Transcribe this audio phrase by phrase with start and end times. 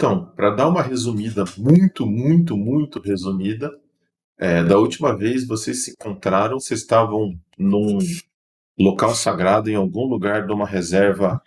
[0.00, 3.70] então, para dar uma resumida, muito, muito, muito resumida,
[4.38, 7.98] é, da última vez vocês se encontraram, vocês estavam num
[8.78, 11.42] local sagrado, em algum lugar de uma reserva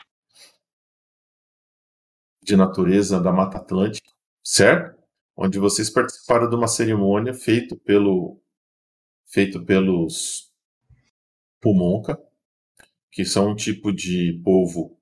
[2.44, 4.12] de natureza da Mata Atlântica,
[4.44, 5.02] certo?
[5.36, 8.40] Onde vocês participaram de uma cerimônia feito pelo
[9.26, 10.54] feito pelos
[11.60, 12.22] Pumonca,
[13.12, 14.96] que são um tipo de povo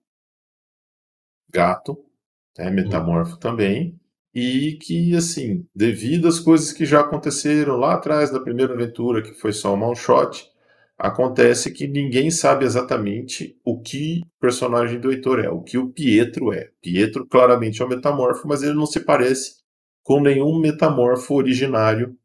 [1.49, 2.10] gato,
[2.58, 4.00] né, metamorfo também,
[4.34, 9.34] e que, assim, devido às coisas que já aconteceram lá atrás da primeira aventura, que
[9.34, 10.49] foi só uma one shot,
[10.98, 15.90] acontece que ninguém sabe exatamente o que o personagem do Heitor é, o que o
[15.90, 16.70] Pietro é.
[16.82, 19.62] Pietro claramente é um metamorfo, mas ele não se parece
[20.04, 22.16] com nenhum metamorfo originário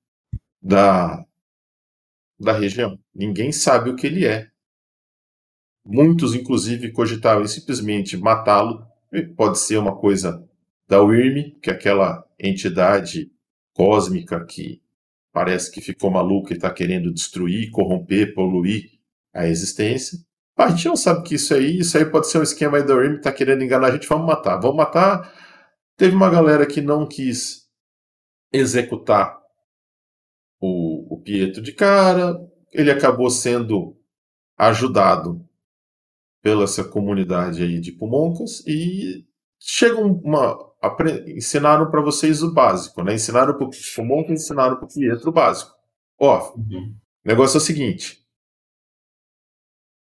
[0.60, 1.24] da,
[2.38, 2.98] da região.
[3.14, 4.48] Ninguém sabe o que ele é.
[5.84, 8.84] Muitos, inclusive, cogitavam simplesmente matá-lo.
[9.36, 10.44] Pode ser uma coisa
[10.88, 13.30] da Wyrm, que é aquela entidade
[13.74, 14.82] cósmica que
[15.32, 18.90] parece que ficou maluco e está querendo destruir, corromper, poluir
[19.34, 20.18] a existência.
[20.56, 23.12] A gente não sabe que isso aí, isso aí pode ser um esquema da Rim
[23.12, 24.56] que está querendo enganar a gente, vamos matar.
[24.58, 25.30] Vamos matar.
[25.96, 27.66] Teve uma galera que não quis
[28.52, 29.38] executar
[30.60, 32.34] o, o Pietro de cara,
[32.72, 33.96] ele acabou sendo
[34.56, 35.45] ajudado
[36.46, 39.26] pela essa comunidade aí de Pumoncas e
[39.58, 40.56] chega uma,
[41.26, 43.14] ensinaram para vocês o básico, né?
[43.14, 45.72] Ensinaram para o Monk, ensinaram para o Pietro o básico.
[46.16, 46.94] Ó, uhum.
[47.24, 48.24] o negócio é o seguinte.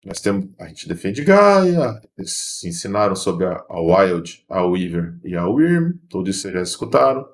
[0.02, 5.36] Nós temos, a gente defende Gaia, eles ensinaram sobre a, a Wild, a Weaver e
[5.36, 7.28] a Wyrm, tudo isso vocês já escutaram.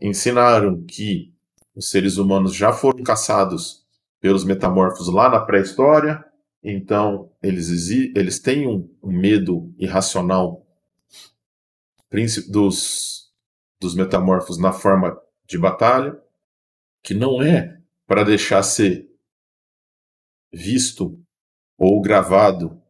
[0.00, 1.32] Ensinaram que
[1.72, 3.86] os seres humanos já foram caçados
[4.20, 6.31] pelos metamorfos lá na pré-história,
[6.62, 10.66] então eles, eles têm um, medo irracional
[12.48, 13.32] dos,
[13.80, 16.16] dos metamorfos na forma de batalha,
[17.02, 19.08] que não é para deixar ser
[20.52, 21.18] visto
[21.78, 22.80] ou gravado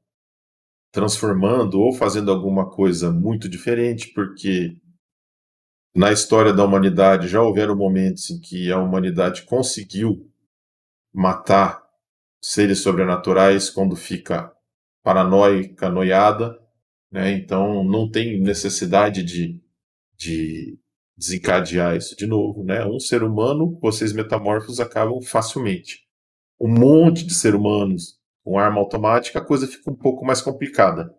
[0.90, 4.76] transformando ou fazendo alguma coisa muito diferente, porque
[5.94, 10.30] na história da humanidade já houveram momentos em que a humanidade conseguiu
[11.12, 11.81] matar
[12.42, 14.52] seres sobrenaturais quando fica
[15.02, 16.58] paranoica, noiada,
[17.10, 17.30] né?
[17.32, 19.60] Então não tem necessidade de,
[20.16, 20.78] de
[21.16, 22.64] desencadear isso de novo.
[22.64, 22.84] Né?
[22.84, 26.06] Um ser humano, vocês metamorfos acabam facilmente.
[26.60, 31.14] Um monte de ser humanos com arma automática, a coisa fica um pouco mais complicada.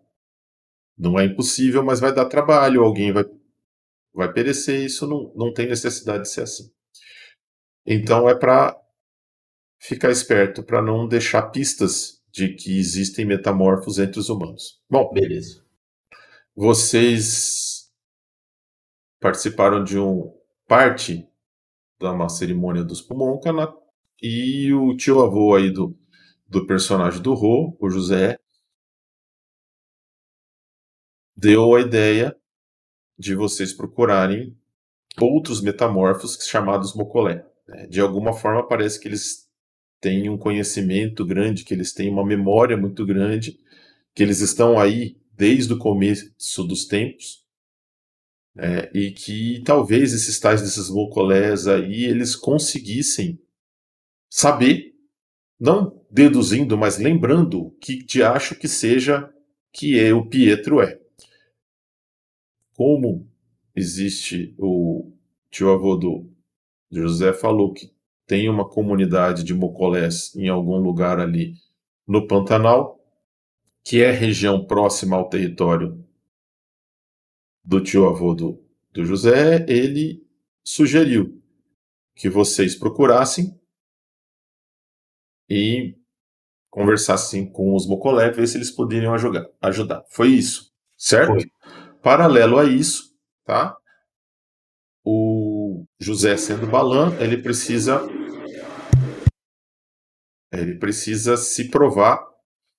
[0.96, 3.24] Não é impossível, mas vai dar trabalho, alguém vai,
[4.12, 6.70] vai perecer, isso não, não tem necessidade de ser assim.
[7.86, 8.78] Então é para
[9.84, 14.80] ficar esperto, para não deixar pistas de que existem metamorfos entre os humanos.
[14.88, 15.62] Bom, beleza.
[16.56, 17.92] Vocês
[19.20, 20.34] participaram de um
[20.66, 21.28] parte
[22.00, 23.74] da uma cerimônia dos Pumoncana
[24.22, 25.94] e o tio avô aí do,
[26.48, 28.38] do personagem do Ro, o José,
[31.36, 32.34] deu a ideia
[33.18, 34.56] de vocês procurarem
[35.20, 37.46] outros metamorfos chamados Mocolé.
[37.68, 37.86] Né?
[37.86, 39.43] De alguma forma parece que eles
[40.04, 43.58] têm um conhecimento grande, que eles têm uma memória muito grande,
[44.14, 47.42] que eles estão aí desde o começo dos tempos,
[48.54, 53.40] é, e que talvez esses tais desses mocolés aí eles conseguissem
[54.28, 54.94] saber,
[55.58, 59.32] não deduzindo, mas lembrando que te acho que seja
[59.72, 61.00] que é o Pietro é.
[62.74, 63.26] Como
[63.74, 65.10] existe o
[65.50, 66.30] tio avô do
[66.92, 67.93] José falou que
[68.26, 71.54] tem uma comunidade de mocolés em algum lugar ali
[72.06, 73.00] no Pantanal,
[73.82, 76.04] que é região próxima ao território
[77.62, 78.62] do tio-avô do,
[78.92, 80.22] do José, ele
[80.62, 81.42] sugeriu
[82.14, 83.58] que vocês procurassem
[85.48, 85.96] e
[86.70, 89.46] conversassem com os Mocolé, ver se eles poderiam ajudar.
[89.60, 90.04] ajudar.
[90.08, 91.34] Foi isso, certo?
[91.34, 91.50] Foi.
[92.02, 93.76] Paralelo a isso, tá?
[95.04, 95.53] O
[95.98, 98.00] José sendo Balan, ele precisa
[100.52, 102.24] ele precisa se provar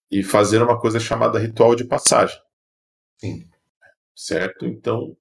[0.09, 2.39] e fazer uma coisa chamada ritual de passagem.
[3.19, 3.49] Sim.
[4.15, 4.65] Certo?
[4.65, 5.17] Então,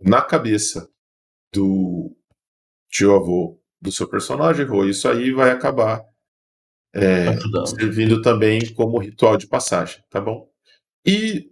[0.00, 0.88] na cabeça
[1.52, 2.16] do
[2.88, 6.04] tio-avô do seu personagem, isso aí vai acabar
[6.94, 7.36] é,
[7.66, 10.48] servindo também como ritual de passagem, tá bom?
[11.04, 11.50] E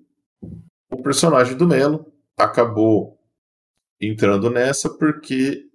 [0.90, 3.18] o personagem do Melo acabou
[4.00, 5.65] entrando nessa porque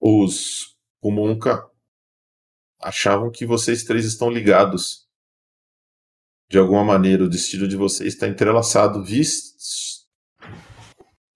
[0.00, 1.64] os Kumonka
[2.80, 5.06] achavam que vocês três estão ligados.
[6.48, 9.02] De alguma maneira, o destino de vocês está entrelaçado.
[9.02, 10.06] Viste,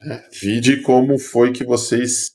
[0.02, 2.30] é, vide como foi que vocês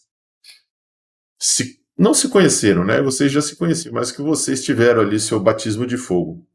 [1.39, 3.01] se, não se conheceram, né?
[3.01, 6.45] Vocês já se conheciam, mas que vocês tiveram ali seu batismo de fogo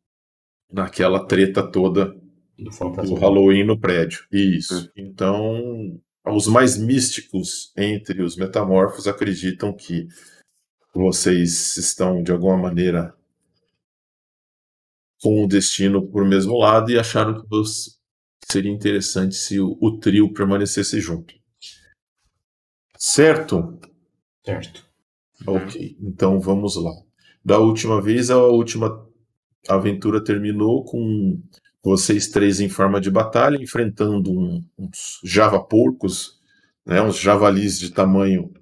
[0.70, 2.14] naquela treta toda
[2.58, 2.70] do,
[3.02, 4.24] do Halloween no prédio.
[4.30, 4.86] Isso.
[4.86, 4.88] Hum.
[4.96, 10.06] Então, os mais místicos entre os metamorfos acreditam que
[10.94, 13.14] vocês estão de alguma maneira
[15.22, 17.46] com o destino por mesmo lado e acharam que
[18.50, 21.34] seria interessante se o, o trio permanecesse junto.
[22.96, 23.78] Certo?
[24.44, 24.86] Certo.
[25.46, 26.92] Ok, então vamos lá.
[27.44, 29.06] Da última vez, a última
[29.68, 31.40] aventura terminou com
[31.82, 36.38] vocês três em forma de batalha, enfrentando um, uns java-porcos,
[36.84, 38.52] né, uns javalis de tamanho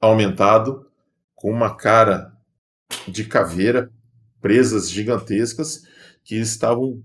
[0.00, 0.86] aumentado,
[1.34, 2.32] com uma cara
[3.06, 3.90] de caveira,
[4.40, 5.82] presas gigantescas,
[6.24, 7.02] que estavam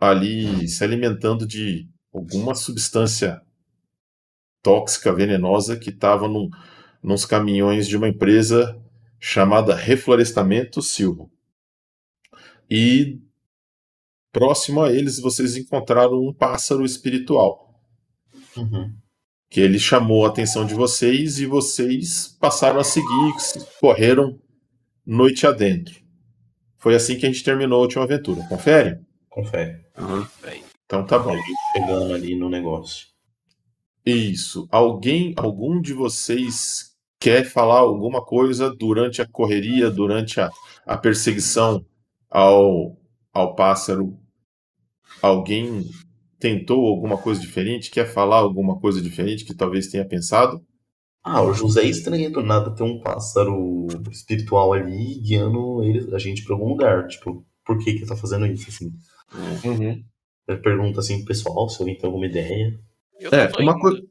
[0.00, 3.40] ali se alimentando de alguma substância
[4.62, 6.50] tóxica, venenosa, que estava num,
[7.02, 8.80] nos caminhões de uma empresa
[9.20, 11.26] chamada Reflorestamento Silva.
[12.70, 13.20] E
[14.32, 17.80] próximo a eles vocês encontraram um pássaro espiritual.
[18.56, 18.92] Uhum.
[19.50, 23.32] Que ele chamou a atenção de vocês e vocês passaram a seguir,
[23.80, 24.38] correram
[25.06, 25.94] noite adentro.
[26.76, 28.44] Foi assim que a gente terminou a última aventura.
[28.48, 29.00] Confere?
[29.28, 29.80] Confere.
[29.98, 30.26] Uhum.
[30.84, 31.34] Então tá bom.
[31.72, 33.06] Chegando ali no negócio.
[34.04, 34.68] Isso.
[34.70, 40.50] Alguém, algum de vocês quer falar alguma coisa durante a correria, durante a,
[40.86, 41.84] a perseguição
[42.30, 42.97] ao,
[43.40, 44.18] ao pássaro?
[45.22, 45.84] Alguém
[46.38, 47.90] tentou alguma coisa diferente?
[47.90, 50.62] Quer falar alguma coisa diferente que talvez tenha pensado?
[51.22, 56.18] Ah, o José é estranho do nada ter um pássaro espiritual ali guiando ele, a
[56.18, 57.06] gente para algum lugar.
[57.08, 58.92] Tipo, por que que tá fazendo isso, assim?
[59.64, 60.02] Uhum.
[60.48, 62.78] Ele pergunta assim pro pessoal se alguém tem alguma ideia.
[63.20, 64.02] É, uma coisa.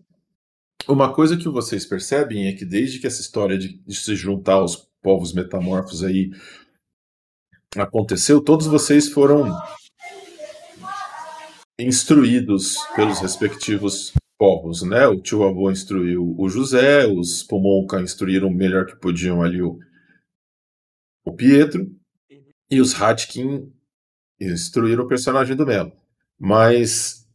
[0.87, 4.53] Uma coisa que vocês percebem é que desde que essa história de, de se juntar
[4.53, 6.29] aos povos metamorfos aí
[7.75, 9.51] aconteceu, todos vocês foram
[11.79, 15.07] instruídos pelos respectivos povos, né?
[15.07, 19.79] O tio avô instruiu o José, os Pomonca instruíram o melhor que podiam ali o,
[21.25, 21.91] o Pietro,
[22.69, 23.71] e os Hatkin
[24.39, 25.91] instruíram o personagem do Melo.
[26.39, 27.27] Mas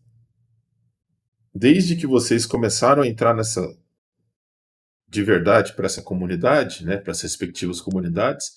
[1.54, 3.60] desde que vocês começaram a entrar nessa
[5.08, 8.56] de verdade para essa comunidade, né, para as respectivas comunidades,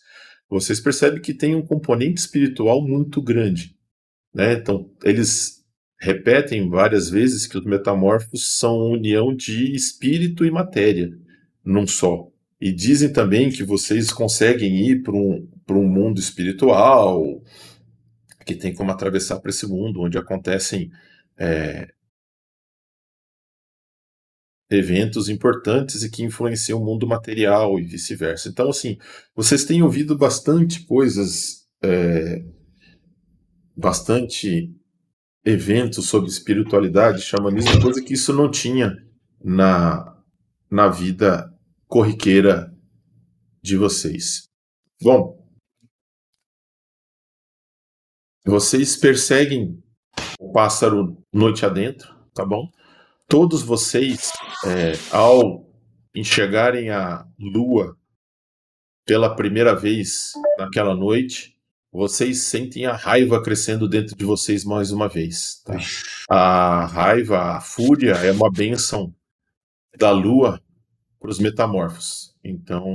[0.50, 3.76] vocês percebem que tem um componente espiritual muito grande,
[4.34, 4.54] né?
[4.54, 5.64] Então eles
[6.00, 11.12] repetem várias vezes que os metamorfos são união de espírito e matéria
[11.64, 12.30] num só.
[12.60, 17.42] E dizem também que vocês conseguem ir para um, um mundo espiritual,
[18.46, 20.92] que tem como atravessar para esse mundo onde acontecem
[21.38, 21.90] é,
[24.70, 28.50] eventos importantes e que influenciam o mundo material e vice-versa.
[28.50, 28.98] Então, assim,
[29.36, 32.44] vocês têm ouvido bastante coisas, é,
[33.76, 34.74] bastante
[35.44, 38.96] eventos sobre espiritualidade, xamanismo, coisa que isso não tinha
[39.44, 40.18] na,
[40.70, 41.54] na vida
[41.88, 42.74] corriqueira
[43.62, 44.48] de vocês.
[45.02, 45.46] Bom,
[48.44, 49.84] vocês perseguem
[50.40, 52.70] o pássaro noite adentro, tá bom?
[53.28, 54.32] Todos vocês
[54.66, 55.66] é, ao
[56.16, 57.98] enxergarem a lua
[59.06, 61.56] pela primeira vez naquela noite,
[61.92, 65.62] vocês sentem a raiva crescendo dentro de vocês mais uma vez.
[65.64, 65.78] Tá?
[66.30, 69.14] A raiva, a fúria é uma benção
[69.98, 70.62] da lua
[71.20, 72.36] para os metamorfos.
[72.44, 72.86] Então,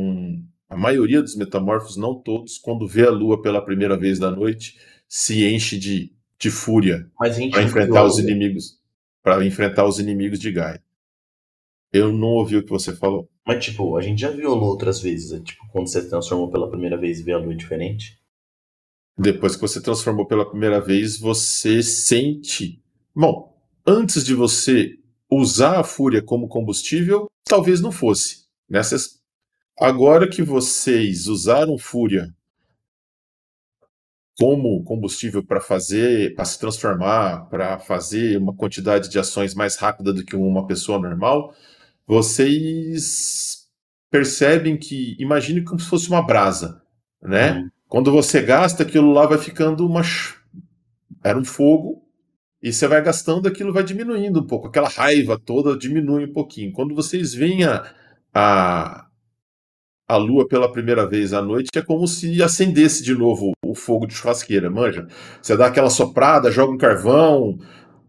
[0.69, 4.79] a maioria dos metamorfos, não todos, quando vê a lua pela primeira vez da noite,
[5.09, 8.80] se enche de, de fúria para enfrentar os inimigos,
[9.23, 10.83] para enfrentar os inimigos de Gaia.
[11.93, 13.29] Eu não ouvi o que você falou.
[13.47, 15.33] Mas, tipo, a gente já violou outras vezes.
[15.33, 15.41] Né?
[15.41, 18.19] Tipo, quando você se transformou pela primeira vez e vê a lua diferente.
[19.19, 22.83] Depois que você transformou pela primeira vez, você sente.
[23.15, 24.99] Bom, antes de você
[25.31, 28.45] usar a fúria como combustível, talvez não fosse.
[28.69, 29.21] Nessas...
[29.79, 32.35] Agora que vocês usaram fúria
[34.41, 40.15] como combustível para fazer, para se transformar, para fazer uma quantidade de ações mais rápida
[40.15, 41.55] do que uma pessoa normal,
[42.07, 43.69] vocês
[44.11, 46.81] percebem que, imagine como se fosse uma brasa,
[47.23, 47.53] né?
[47.53, 47.71] Uhum.
[47.87, 50.01] Quando você gasta, aquilo lá vai ficando uma.
[51.23, 52.03] Era um fogo,
[52.63, 54.69] E você vai gastando, aquilo vai diminuindo um pouco.
[54.69, 56.73] Aquela raiva toda diminui um pouquinho.
[56.73, 57.93] Quando vocês veem a,
[58.33, 59.07] a,
[60.11, 64.09] a lua pela primeira vez à noite, é como se acendesse de novo o fogo
[64.09, 65.07] de churrasqueira, manja?
[65.41, 67.57] Você dá aquela soprada, joga um carvão,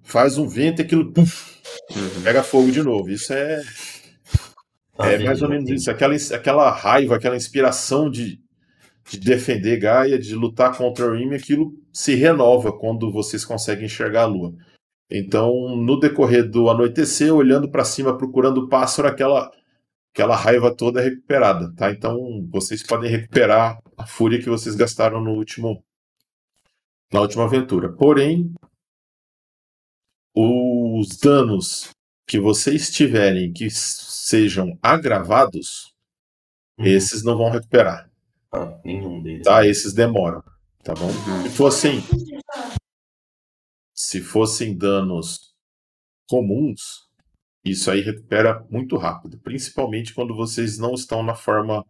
[0.02, 1.62] faz um vento e aquilo puff,
[1.96, 2.24] uhum.
[2.24, 3.12] pega fogo de novo.
[3.12, 3.62] Isso é.
[4.98, 5.92] Tá é mais ou menos isso.
[5.92, 8.40] Aquela, aquela raiva, aquela inspiração de,
[9.08, 14.24] de defender Gaia, de lutar contra o Rime, aquilo se renova quando vocês conseguem enxergar
[14.24, 14.56] a lua.
[15.08, 19.52] Então, no decorrer do anoitecer, olhando para cima, procurando o pássaro, aquela
[20.14, 21.92] aquela raiva toda é recuperada, tá?
[21.92, 22.18] Então,
[22.52, 25.84] vocês podem recuperar a fúria que vocês gastaram no último
[27.12, 27.92] na última aventura.
[27.92, 28.54] Porém,
[30.34, 31.90] os danos
[32.26, 35.94] que vocês tiverem que sejam agravados,
[36.78, 36.86] uhum.
[36.86, 38.10] esses não vão recuperar.
[38.54, 39.44] Ah, nenhum deles.
[39.44, 40.44] Tá, esses demoram,
[40.84, 41.10] tá bom?
[41.44, 42.02] Se fossem
[43.94, 45.54] se fossem danos
[46.28, 47.10] comuns,
[47.64, 51.86] isso aí recupera muito rápido, principalmente quando vocês não estão na forma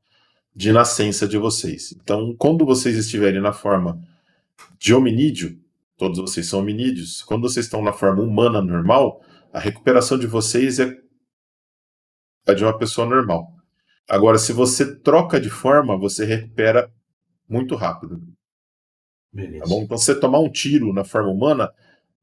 [0.53, 1.93] de nascença de vocês.
[1.93, 4.01] Então, quando vocês estiverem na forma
[4.77, 5.57] de hominídeo,
[5.97, 9.23] todos vocês são hominídeos, quando vocês estão na forma humana normal,
[9.53, 10.97] a recuperação de vocês é
[12.47, 13.53] a de uma pessoa normal.
[14.09, 16.91] Agora, se você troca de forma, você recupera
[17.47, 18.21] muito rápido.
[19.31, 19.63] Beleza.
[19.63, 19.83] Tá bom?
[19.83, 21.71] Então, se você tomar um tiro na forma humana,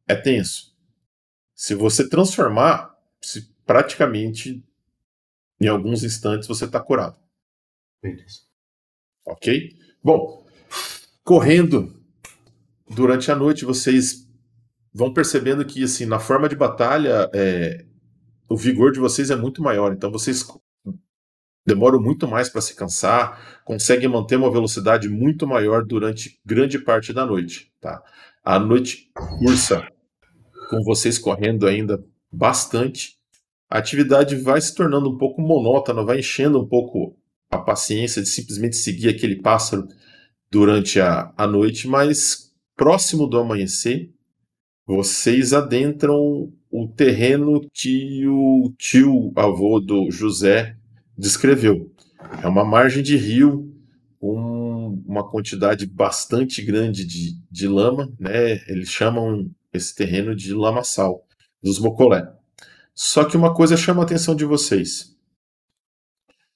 [0.07, 0.75] é tenso.
[1.55, 4.65] Se você transformar, se praticamente
[5.61, 7.17] em alguns instantes você está curado.
[8.03, 8.41] Beleza.
[9.27, 9.77] Ok?
[10.03, 10.47] Bom,
[11.25, 11.95] correndo
[12.89, 14.27] durante a noite, vocês
[14.93, 17.85] vão percebendo que, assim, na forma de batalha, é,
[18.49, 19.93] o vigor de vocês é muito maior.
[19.93, 20.47] Então, vocês
[21.67, 27.13] demoram muito mais para se cansar, conseguem manter uma velocidade muito maior durante grande parte
[27.13, 27.71] da noite.
[27.79, 28.03] Tá?
[28.43, 29.87] A noite cursa,
[30.71, 33.17] com vocês correndo ainda bastante,
[33.71, 37.17] a atividade vai se tornando um pouco monótona, vai enchendo um pouco
[37.51, 39.87] a paciência de simplesmente seguir aquele pássaro
[40.51, 44.11] durante a, a noite, mas próximo do amanhecer,
[44.87, 50.77] vocês adentram o terreno que o tio avô do José
[51.17, 51.93] descreveu.
[52.43, 53.75] É uma margem de rio
[54.19, 58.61] com uma quantidade bastante grande de, de lama, né?
[58.67, 61.27] Eles chamam esse terreno de lamaçal,
[61.63, 62.33] dos mocolé.
[62.95, 65.17] Só que uma coisa chama a atenção de vocês.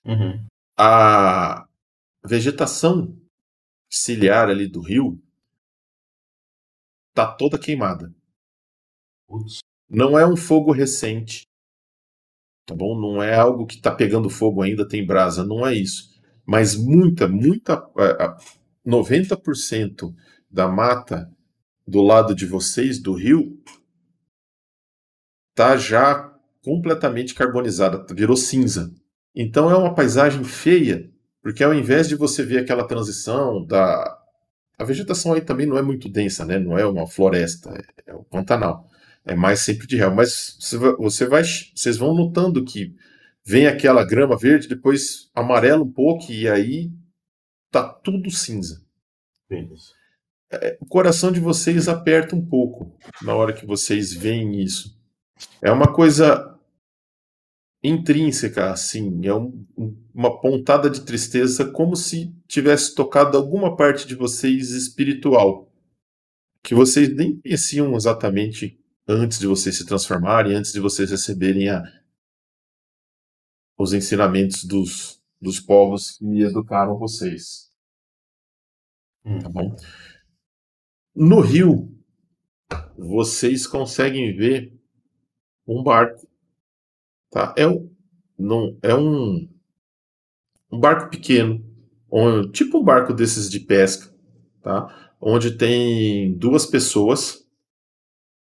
[0.04, 0.44] Uhum.
[0.76, 1.66] A
[2.24, 3.16] vegetação
[3.88, 5.22] ciliar ali do rio
[7.14, 8.12] tá toda queimada.
[9.28, 9.60] Putz.
[9.88, 11.46] Não é um fogo recente,
[12.66, 12.98] tá bom?
[12.98, 16.10] Não é algo que está pegando fogo ainda, tem brasa, não é isso.
[16.46, 17.76] Mas muita, muita,
[18.86, 20.14] 90%
[20.50, 21.30] da mata
[21.86, 23.62] do lado de vocês, do rio,
[25.54, 26.32] tá já
[26.62, 28.92] completamente carbonizada, virou cinza.
[29.34, 31.10] Então é uma paisagem feia,
[31.42, 34.18] porque ao invés de você ver aquela transição da
[34.78, 36.58] a vegetação aí também não é muito densa, né?
[36.58, 38.88] Não é uma floresta, é, é o Pantanal
[39.24, 40.14] é mais sempre de real.
[40.14, 40.56] Mas
[40.98, 42.94] você vai, vocês vão notando que
[43.44, 46.90] vem aquela grama verde, depois amarela um pouco e aí
[47.70, 48.82] tá tudo cinza.
[50.50, 55.00] É, o coração de vocês aperta um pouco na hora que vocês veem isso.
[55.60, 56.52] É uma coisa
[57.82, 59.66] intrínseca, assim, é um,
[60.14, 65.68] uma pontada de tristeza, como se tivesse tocado alguma parte de vocês espiritual,
[66.62, 71.82] que vocês nem conheciam exatamente antes de vocês se transformarem, antes de vocês receberem a,
[73.76, 77.68] os ensinamentos dos, dos povos que educaram vocês.
[79.24, 79.40] Hum.
[79.40, 79.76] Tá bom?
[81.14, 81.92] No rio,
[82.96, 84.81] vocês conseguem ver
[85.66, 86.26] um barco.
[87.30, 87.54] Tá?
[87.56, 87.90] É, um,
[88.38, 89.48] não, é um,
[90.70, 91.64] um barco pequeno,
[92.10, 94.14] um, tipo um barco desses de pesca,
[94.62, 95.14] tá?
[95.20, 97.42] onde tem duas pessoas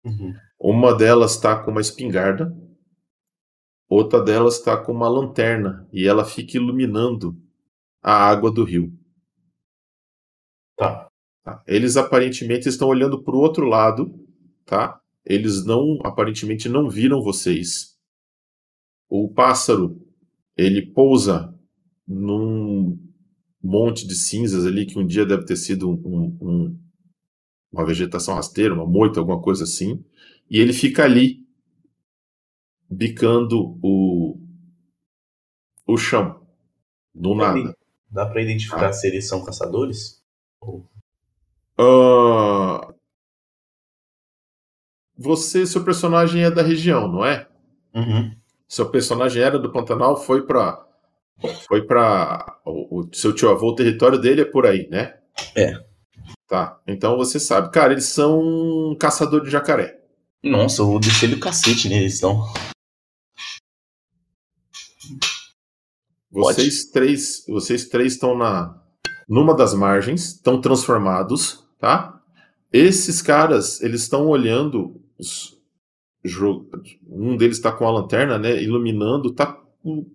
[0.05, 0.35] Uhum.
[0.59, 2.55] Uma delas está com uma espingarda,
[3.89, 7.37] outra delas está com uma lanterna e ela fica iluminando
[8.03, 8.93] a água do rio.
[10.77, 11.09] Tá.
[11.45, 11.63] tá.
[11.67, 14.13] Eles aparentemente estão olhando para o outro lado,
[14.65, 15.01] tá?
[15.25, 17.97] Eles não, aparentemente, não viram vocês.
[19.09, 20.01] O pássaro,
[20.57, 21.55] ele pousa
[22.07, 22.99] num
[23.63, 26.79] monte de cinzas ali que um dia deve ter sido um, um,
[27.71, 30.05] uma vegetação rasteira, uma moita, alguma coisa assim,
[30.51, 31.47] e ele fica ali
[32.91, 34.39] bicando o,
[35.87, 36.45] o chão,
[37.15, 37.77] do nada.
[38.11, 38.93] Dá para identificar ah.
[38.93, 40.23] se eles são caçadores?
[41.79, 42.95] Uh,
[45.17, 47.47] você, seu personagem é da região, não é?
[47.95, 48.35] Uhum.
[48.69, 50.85] Seu personagem era do Pantanal, foi pra.
[51.69, 52.59] Foi pra.
[52.65, 55.17] O, o seu tio avô, o território dele é por aí, né?
[55.55, 55.75] É.
[56.49, 56.81] Tá.
[56.87, 57.71] Então você sabe.
[57.71, 60.01] Cara, eles são caçador de jacaré.
[60.43, 62.47] Nossa, eu deixei do cacete neles, então.
[66.33, 66.57] Pode.
[66.57, 68.81] Vocês três, vocês três estão na
[69.29, 72.21] numa das margens, estão transformados, tá?
[72.73, 75.02] Esses caras, eles estão olhando
[77.07, 79.61] um deles está com a lanterna, né, iluminando, tá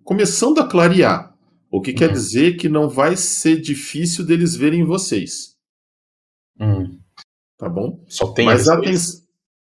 [0.04, 1.36] começando a clarear.
[1.70, 2.14] O que quer Uhum.
[2.14, 5.54] dizer que não vai ser difícil deles verem vocês,
[6.58, 6.98] Hum,
[7.58, 8.02] tá bom?
[8.08, 8.76] só tem Mas a,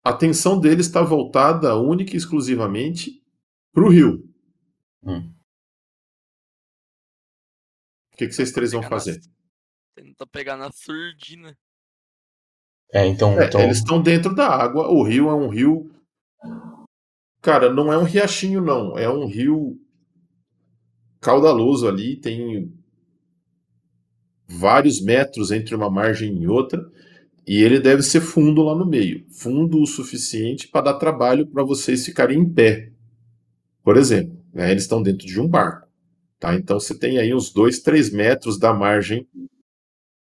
[0.03, 3.19] atenção deles está voltada única e exclusivamente
[3.73, 4.23] para o rio.
[5.03, 5.33] Hum.
[8.13, 9.21] O que, que vocês três vão Pegar na- fazer?
[9.95, 11.57] Tenta pegar na surdina.
[12.91, 13.39] É, então.
[13.39, 14.87] É, então Eles estão dentro da água.
[14.89, 15.91] O rio é um rio.
[17.41, 18.97] Cara, não é um riachinho, não.
[18.97, 19.79] É um rio
[21.19, 22.15] caudaloso ali.
[22.15, 22.73] Tem
[24.47, 26.85] vários metros entre uma margem e outra.
[27.47, 31.63] E ele deve ser fundo lá no meio fundo o suficiente para dar trabalho para
[31.63, 32.91] vocês ficarem em pé.
[33.83, 35.87] Por exemplo, né, eles estão dentro de um barco.
[36.39, 36.55] Tá?
[36.55, 39.27] Então você tem aí uns 2, 3 metros da margem.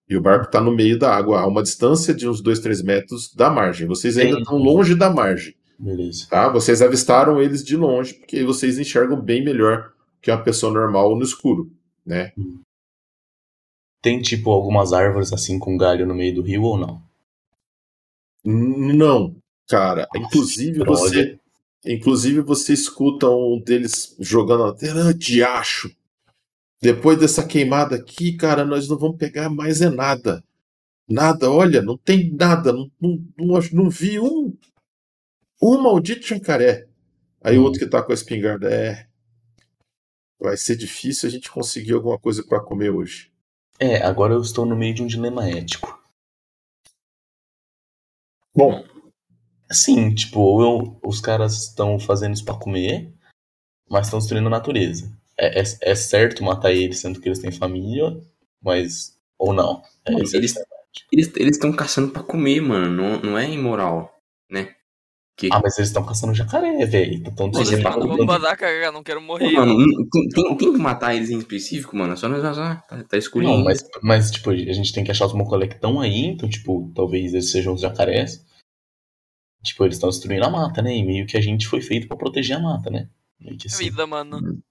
[0.09, 2.81] E o barco está no meio da água, a uma distância de uns 2, 3
[2.81, 3.87] metros da margem.
[3.87, 4.41] Vocês ainda Sim.
[4.41, 5.53] estão longe da margem.
[5.77, 6.27] Beleza.
[6.29, 6.49] Tá?
[6.49, 11.15] Vocês avistaram eles de longe, porque aí vocês enxergam bem melhor que uma pessoa normal
[11.15, 11.71] no escuro.
[12.05, 12.33] Né?
[14.01, 17.01] Tem, tipo, algumas árvores assim com galho no meio do rio ou não?
[18.43, 19.35] Não,
[19.67, 20.07] cara.
[20.15, 20.91] Inclusive droga.
[20.91, 21.39] você,
[21.85, 25.91] inclusive você escuta um deles jogando a lanterna, "Ah, diacho.
[26.81, 30.43] Depois dessa queimada aqui, cara, nós não vamos pegar mais é nada.
[31.09, 34.55] Nada, olha, não tem nada, não, não, não, não vi um,
[35.61, 36.87] um maldito jacaré.
[37.41, 37.65] Aí o Hum.
[37.65, 39.07] outro que tá com a espingarda, é,
[40.39, 43.31] vai ser difícil a gente conseguir alguma coisa para comer hoje.
[43.79, 45.97] É, agora eu estou no meio de um dilema ético.
[48.55, 48.83] Bom,
[49.71, 53.13] Sim, tipo, eu- os caras estão fazendo isso pra comer,
[53.89, 55.18] mas estão destruindo a natureza.
[55.39, 58.19] É, é, é certo matar eles sendo que eles têm família,
[58.61, 59.17] mas.
[59.37, 59.81] Ou não.
[60.05, 60.63] É, eles- o-
[61.11, 62.89] Eles eles estão caçando pra comer, mano.
[62.89, 64.13] Não, não é imoral,
[64.51, 64.75] né?
[65.37, 65.47] Que...
[65.53, 67.23] Ah, mas eles estão caçando jacaré, velho.
[67.25, 67.91] Estão é a pra-
[68.57, 68.91] cara.
[68.91, 69.51] Não quero Pô, morrer.
[69.51, 69.77] mano,
[70.09, 72.11] tem, tem, tem que matar eles em específico, mano.
[72.11, 72.85] É só nós vazar.
[72.87, 73.55] Tá, tá escurinho.
[73.55, 76.49] Não, mas, mas, tipo, a gente tem que achar os mocolé que estão aí, então,
[76.49, 78.45] tipo, talvez eles sejam os jacarés.
[79.63, 80.97] Tipo, eles estão destruindo a mata, né?
[80.97, 83.09] E meio que a gente foi feito pra proteger a mata, né?
[83.39, 83.85] Meio que assim.
[83.85, 84.61] Vida, mano.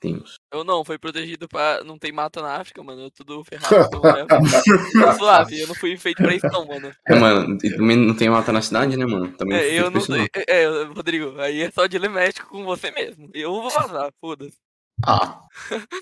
[0.00, 0.40] Temos.
[0.50, 1.84] Eu não, foi protegido pra.
[1.84, 3.02] Não tem mata na África, mano.
[3.02, 3.90] Eu tudo ferrado.
[4.00, 6.90] Tá suave, eu não fui feito pra isso, não, mano.
[7.06, 9.30] É, mano, e também não tem mata na cidade, né, mano?
[9.36, 10.26] Também É, eu não sei.
[10.34, 13.28] É, é, Rodrigo, aí é só ético com você mesmo.
[13.34, 14.56] Eu vou vazar, foda-se.
[15.04, 15.42] Ah,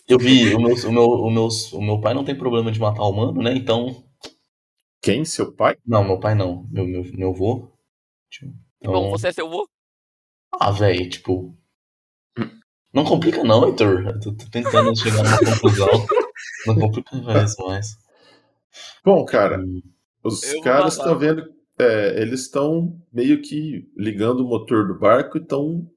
[0.08, 2.80] eu vi, o meu, o, meu, o, meu, o meu pai não tem problema de
[2.80, 3.52] matar humano, né?
[3.52, 4.04] Então.
[5.02, 5.24] quem?
[5.24, 5.76] Seu pai?
[5.84, 6.68] Não, meu pai não.
[6.70, 7.72] Meu, meu, meu avô.
[8.30, 9.68] Tipo, Então, Bom, você é seu vô?
[10.52, 11.57] Ah, velho, tipo.
[12.92, 14.06] Não complica não, Heitor.
[14.06, 15.88] Eu tô, tô tentando chegar numa conclusão.
[16.66, 17.96] Não complica mais, mas.
[19.04, 19.82] Bom, cara, Hum,
[20.24, 21.52] Os Eu caras estão vendo.
[21.78, 25.88] é, eles estão meio que ligando o motor do barco e estão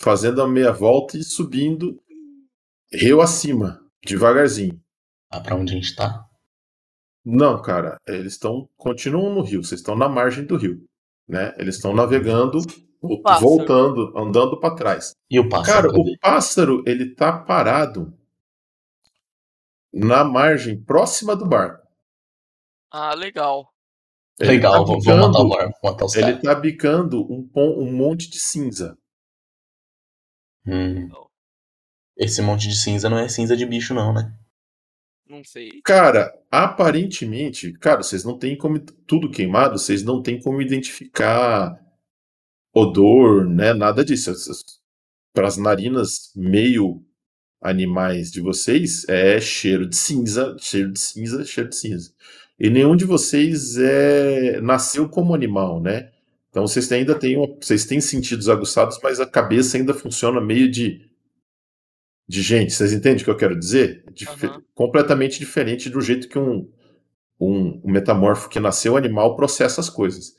[0.00, 2.00] fazendo a meia volta e subindo
[2.92, 4.80] rio acima, devagarzinho.
[5.30, 6.24] Ah, pra onde a gente tá?
[7.24, 10.84] Não, cara, eles estão continuam no rio, vocês estão na margem do rio,
[11.28, 11.54] né?
[11.58, 12.58] Eles estão navegando,
[13.22, 13.46] pássaro.
[13.46, 15.14] voltando, andando para trás.
[15.30, 15.88] E o pássaro?
[15.88, 16.12] Cara, cadê?
[16.12, 18.12] o pássaro ele tá parado
[19.92, 21.86] na margem próxima do barco.
[22.90, 23.72] Ah, legal.
[24.38, 26.42] Ele Legal, tá vamos vamos matar o bicando- barco, matar os Ele caras.
[26.42, 28.96] tá bicando um, pon- um monte de cinza.
[30.66, 31.08] Hum.
[32.16, 34.34] Esse monte de cinza não é cinza de bicho, não, né?
[35.28, 35.80] Não sei.
[35.84, 38.78] Cara, aparentemente, cara, vocês não têm como.
[38.78, 41.74] Tudo queimado, vocês não têm como identificar
[42.78, 43.72] odor, né?
[43.72, 44.32] Nada disso.
[45.32, 47.02] Para as narinas meio
[47.60, 52.12] animais de vocês, é cheiro de cinza, cheiro de cinza, cheiro de cinza.
[52.58, 56.10] E nenhum de vocês é nasceu como animal, né?
[56.50, 60.70] Então vocês ainda têm, uma- vocês têm sentidos aguçados, mas a cabeça ainda funciona meio
[60.70, 61.04] de
[62.28, 62.72] de gente.
[62.72, 64.04] Vocês entendem o que eu quero dizer?
[64.48, 64.62] Aham.
[64.74, 66.68] Completamente diferente do jeito que um,
[67.40, 70.34] um, um metamorfo que nasceu animal processa as coisas.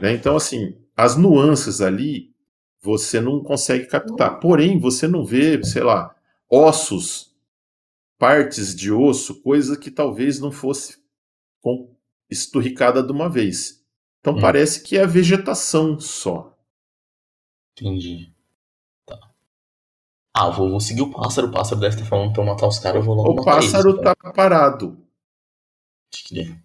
[0.00, 0.12] né?
[0.12, 2.32] Então, assim, as nuances ali
[2.80, 4.40] você não consegue captar.
[4.40, 6.14] Porém, você não vê, sei lá,
[6.50, 7.34] ossos,
[8.18, 10.98] partes de osso, coisa que talvez não fosse
[11.60, 11.94] com-
[12.30, 13.84] esturricada de uma vez.
[14.20, 14.40] Então Hum.
[14.40, 16.56] parece que é a vegetação só.
[17.76, 18.32] Entendi.
[19.06, 19.18] Tá.
[20.34, 21.48] Ah, vou, vou seguir o pássaro.
[21.48, 22.96] O pássaro deve estar falando pra eu matar os caras.
[23.00, 24.16] Eu vou logo O matar pássaro eles, cara.
[24.16, 24.98] tá parado.
[26.12, 26.62] Acho que é.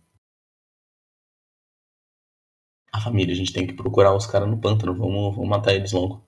[2.92, 4.94] A família, a gente tem que procurar os caras no pântano.
[4.96, 6.26] Vamos, vamos matar eles logo.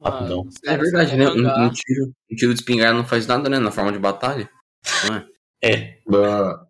[0.00, 0.42] Rapidão.
[0.42, 1.26] os É verdade, né?
[1.28, 3.58] um Um, tiro, um tiro de espingarda não faz nada, né?
[3.58, 4.48] Na forma de batalha.
[5.08, 5.26] Não é?
[5.60, 6.66] É, Ah,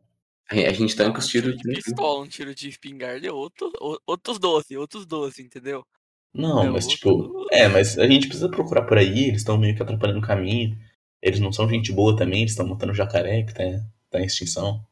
[0.50, 3.70] A, gente tanca os tiros tiro de pistola, um tiro de espingarda é outro,
[4.06, 5.84] outros doce, outros doce, entendeu?
[6.32, 7.46] não, É mas outro- tipo.
[7.52, 9.24] É, mas a gente precisa procurar por aí.
[9.24, 10.74] Eles estão meio que atrapalhando o caminho.
[11.20, 12.40] Eles não são gente boa também.
[12.40, 13.62] Eles estão matando jacaré que tá,
[14.10, 14.82] tá em extinção.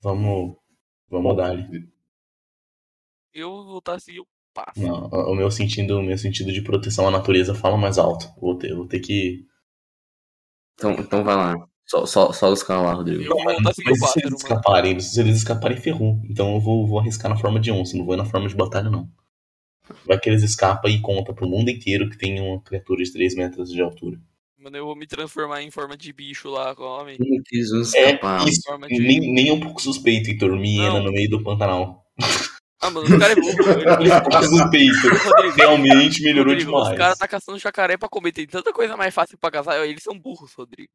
[0.00, 0.56] Vamos.
[1.08, 1.88] Vamos dar ali.
[3.32, 4.80] Eu vou voltar a seguir o passo.
[4.80, 8.28] Não, o meu sentido, o meu sentido de proteção à natureza fala mais alto.
[8.40, 9.46] Vou ter, vou ter que.
[10.74, 11.68] Então, então vai lá.
[11.86, 13.22] Só, só, só os caras lá, Rodrigo.
[13.22, 14.36] Eu a Mas o se eles mano.
[14.36, 16.20] escaparem, se eles escaparem, ferrou.
[16.28, 18.90] Então eu vou, vou arriscar na forma de onça, não vou na forma de batalha,
[18.90, 19.08] não.
[20.04, 23.36] Vai que eles escapam e conta pro mundo inteiro que tem uma criatura de 3
[23.36, 24.18] metros de altura.
[24.66, 27.16] Mano, eu vou me transformar em forma de bicho lá, come.
[27.16, 28.48] Que eles vão É, escapar?
[28.48, 28.60] isso.
[28.88, 28.98] De...
[28.98, 30.58] Nem, nem um pouco suspeito, Heitor.
[30.58, 31.04] Miena Não.
[31.04, 32.04] no meio do Pantanal.
[32.82, 33.54] Ah, mano, o cara é burro.
[34.36, 35.54] Um suspeito.
[35.56, 36.88] Realmente melhorou Rodrigo, demais.
[36.90, 38.32] Os caras tá caçando jacaré pra comer.
[38.32, 39.76] Tem tanta coisa mais fácil pra caçar.
[39.86, 40.90] Eles são burros, Rodrigo.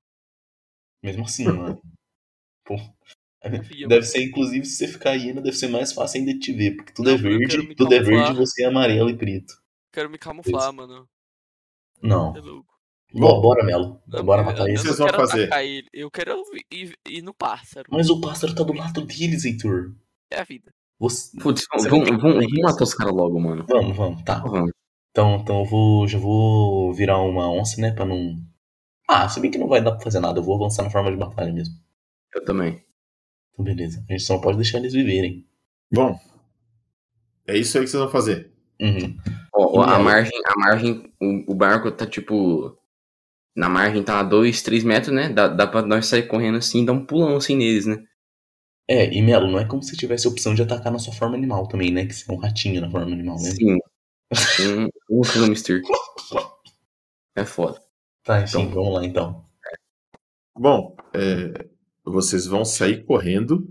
[1.02, 1.82] Mesmo assim, mano.
[2.66, 2.76] Pô.
[3.42, 4.04] Confia, Deve mano.
[4.04, 6.76] ser, inclusive, se você ficar hiena, deve ser mais fácil ainda de te ver.
[6.76, 8.04] Porque tudo Não, é verde, tudo é camuflar.
[8.26, 9.54] verde e você é amarelo e preto.
[9.94, 10.74] Quero me camuflar, Isso.
[10.74, 11.08] mano.
[12.04, 12.36] Não.
[12.36, 12.71] É louco.
[13.14, 14.02] Bom, bora, Melo.
[14.24, 14.82] Bora matar eu, eles.
[14.82, 15.52] Vocês não vão fazer?
[15.54, 15.88] ele.
[15.94, 17.88] Eu quero ir, ir no pássaro.
[17.92, 19.94] Mas o pássaro tá do lado deles, Heitor.
[20.32, 20.72] É a vida.
[21.00, 21.38] Você...
[21.40, 22.62] Putz, vamos, que vamos, vamos isso.
[22.62, 23.66] matar os caras logo, mano.
[23.68, 24.40] Vamos, vamos, tá.
[24.40, 24.72] Vamos.
[25.12, 26.08] Então, então eu vou.
[26.08, 27.92] Já vou virar uma onça, né?
[27.92, 28.36] Pra não.
[29.10, 31.12] Ah, se bem que não vai dar pra fazer nada, eu vou avançar na forma
[31.12, 31.76] de batalha mesmo.
[32.34, 32.82] Eu também.
[33.52, 34.04] Então, beleza.
[34.08, 35.46] A gente só não pode deixar eles viverem.
[35.92, 36.18] bom,
[37.48, 38.52] é isso aí que vocês vão fazer.
[38.80, 39.18] Uhum.
[39.54, 42.78] Ó, ó, a margem, a margem, o, o barco tá tipo.
[43.56, 45.30] Na margem tá a 2, 3 metros, né?
[45.30, 48.04] Dá, dá pra nós sair correndo assim, dar um pulão assim neles, né?
[48.90, 51.36] É, e Melo, não é como se tivesse a opção de atacar na sua forma
[51.38, 52.06] animal também, né?
[52.06, 53.52] Que você é um ratinho na forma animal, né?
[53.52, 53.78] Sim.
[55.10, 55.82] Um, um hamster.
[57.36, 57.82] É foda.
[58.24, 59.46] Tá, enfim, Então- vamos lá então.
[60.58, 61.68] Bom, é,
[62.06, 63.68] vocês vão sair correndo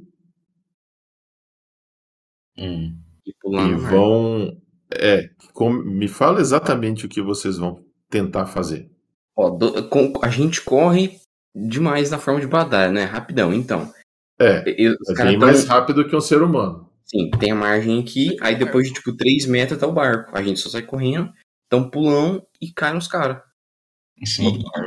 [2.56, 2.98] Hum.
[3.26, 4.60] E e vão.
[4.92, 8.90] É, com- me fala exatamente o que vocês vão tentar fazer.
[9.36, 11.18] Ó, do- com- a gente corre
[11.54, 13.04] demais na forma de batalha, né?
[13.04, 13.92] Rapidão, então.
[14.40, 16.90] É, E- os é bem tão- mais rápido que um ser humano.
[17.04, 20.36] Sim, tem a margem aqui, aí depois de tipo 3 metros tá o barco.
[20.36, 21.32] A gente só sai correndo,
[21.70, 23.38] dá um pulão e cai nos caras.
[24.16, 24.22] Do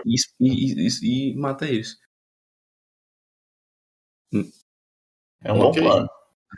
[0.05, 1.97] E, e, e, e- e mata eles.
[5.43, 5.81] É um bom Ok.
[5.81, 6.07] plano.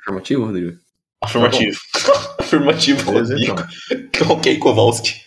[0.02, 0.78] Afirmativo, Rodrigo?
[1.24, 1.80] Afirmativo.
[2.40, 3.56] Afirmativo, Beleza, Rodrigo.
[4.14, 4.32] então.
[4.38, 5.25] ok, Kowalski.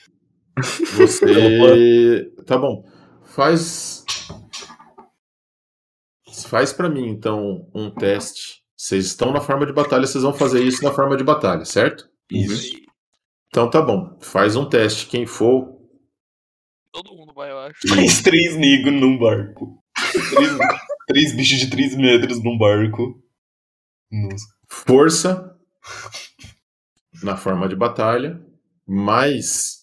[0.96, 2.32] Você.
[2.46, 2.82] Tá bom.
[3.24, 4.04] Faz.
[6.46, 8.62] Faz pra mim, então, um teste.
[8.74, 12.08] Vocês estão na forma de batalha, vocês vão fazer isso na forma de batalha, certo?
[12.30, 12.74] Isso.
[13.48, 14.16] Então tá bom.
[14.20, 15.06] Faz um teste.
[15.06, 15.76] Quem for.
[16.92, 17.76] Todo mundo vai, eu acho.
[17.88, 19.82] Mais três negros num barco.
[20.30, 20.58] Três,
[21.06, 23.20] três bichos de 3 metros num barco.
[24.10, 24.46] Nossa.
[24.68, 25.58] Força.
[27.22, 28.40] Na forma de batalha.
[28.86, 29.77] Mais.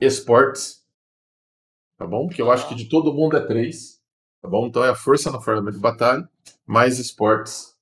[0.00, 0.84] Esportes.
[1.98, 2.28] Tá bom?
[2.28, 4.00] Que eu acho que de todo mundo é três.
[4.42, 4.66] Tá bom?
[4.66, 6.28] Então é a força na forma de batalha.
[6.66, 7.74] Mais esportes.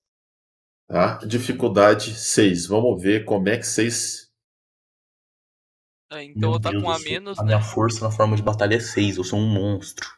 [0.87, 1.19] Tá?
[1.19, 2.67] Dificuldade 6.
[2.67, 4.31] Vamos ver como é que vocês.
[6.13, 7.47] É, então eu tá Deus com a menos, A né?
[7.47, 9.17] minha força na forma de batalha é 6.
[9.17, 10.09] Eu sou um monstro.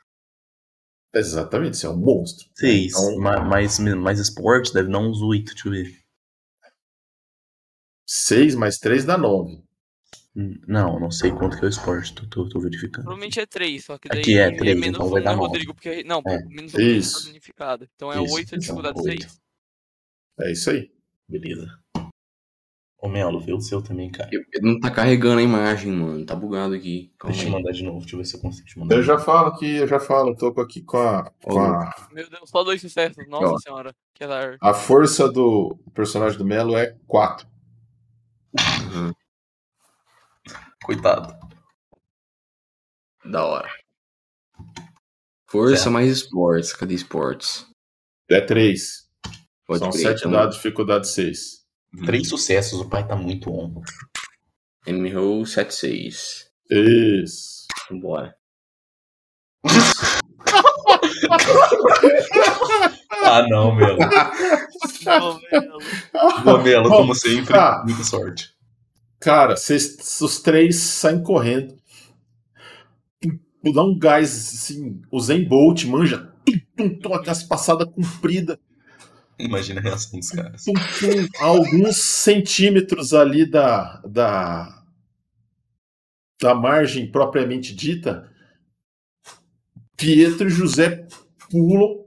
[1.14, 2.46] Exatamente, você é um monstro.
[2.56, 2.92] 6.
[2.92, 5.54] Então, mais, mais esportes deve dar uns 8.
[5.54, 6.04] Deixa eu ver.
[8.06, 9.65] 6 mais 3 dá 9.
[10.36, 12.14] Hum, Não, não sei quanto que é o esporte.
[12.14, 13.04] Tô, tô, tô verificando.
[13.04, 15.36] Provavelmente é 3, só que daí Aqui é três, menos então vai um, dar né,
[15.36, 15.48] nove.
[15.48, 15.74] Rodrigo?
[15.74, 17.20] Porque, não, É, menos um porque isso.
[17.20, 17.88] tá danificado.
[17.94, 19.22] Então é Isso, 8 a então, dificuldade oito.
[19.22, 19.40] 6.
[20.40, 20.90] É isso aí.
[21.26, 21.66] Beleza.
[22.98, 24.28] Ô Melo, vê o seu também, cara.
[24.32, 26.24] Eu- eu não tá carregando a imagem, mano.
[26.26, 27.12] Tá bugado aqui.
[27.18, 27.62] Calma Deixa eu aí.
[27.62, 28.00] mandar de novo.
[28.00, 28.96] Deixa eu ver se eu consigo te mandar.
[28.96, 32.28] Eu já falo aqui, eu já falo, eu tô aqui com a, com a, Meu
[32.28, 33.26] Deus, só dois sucessos.
[33.28, 33.58] Nossa Ó.
[33.58, 33.94] senhora.
[34.14, 34.56] Que azar.
[34.60, 37.46] a força do personagem do Melo é 4.
[38.58, 39.12] Uhum.
[40.86, 41.36] Coitado.
[43.24, 43.68] Da hora.
[45.50, 45.90] Força Certo.
[45.90, 46.72] mais esportes.
[46.72, 47.66] Cadê esportes?
[48.30, 49.04] É 3.
[49.66, 50.30] Pode São crer, 7 então.
[50.30, 51.66] dados, dificuldade 6.
[52.04, 53.82] Três sucessos, o pai tá muito on.
[54.86, 56.48] Enemy roll 76.
[56.70, 57.66] Isso.
[57.90, 58.36] Vambora.
[63.28, 63.98] Ah, não, Melo.
[66.62, 67.82] Melo, como sempre, Ah.
[67.84, 68.54] muita sorte.
[69.26, 71.76] Cara, vocês, os três saem correndo.
[73.74, 76.32] Dá um gás, assim, o Zen Bolt manja.
[76.44, 78.56] Tum, tum, tum, aquelas passadas compridas.
[79.36, 80.62] Imagina a reação dos caras.
[80.62, 84.84] tum, tum, alguns centímetros ali da, da,
[86.40, 88.32] da margem propriamente dita,
[89.96, 91.08] Pietro e José
[91.50, 92.06] pulam,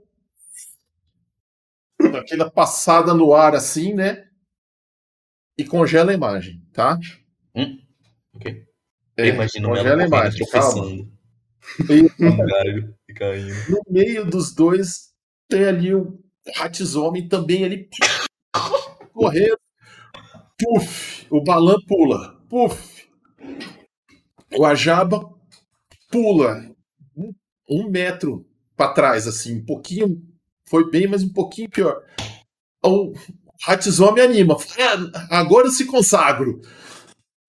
[2.18, 4.29] aquela passada no ar assim, né?
[5.60, 6.98] E congela a imagem, tá?
[8.34, 8.64] Ok?
[9.18, 10.72] É, Imagina o Melo congela a imagem, calma.
[10.72, 11.12] tropeçando.
[11.90, 13.54] E Um galho caindo.
[13.70, 15.10] no meio dos dois
[15.48, 16.18] tem ali o
[16.56, 17.88] Ratzomem também ali
[19.12, 19.58] correndo.
[20.58, 21.26] Puf!
[21.30, 22.40] O Balan pula.
[22.48, 23.06] Puf!
[24.56, 25.20] O Ajaba
[26.10, 26.74] pula
[27.14, 27.34] um,
[27.68, 28.46] um metro
[28.76, 30.22] para trás, assim, um pouquinho.
[30.66, 32.02] Foi bem, mas um pouquinho pior.
[32.82, 33.12] O
[33.62, 34.56] Ratzomem anima.
[34.76, 36.60] "É, agora eu se consagro.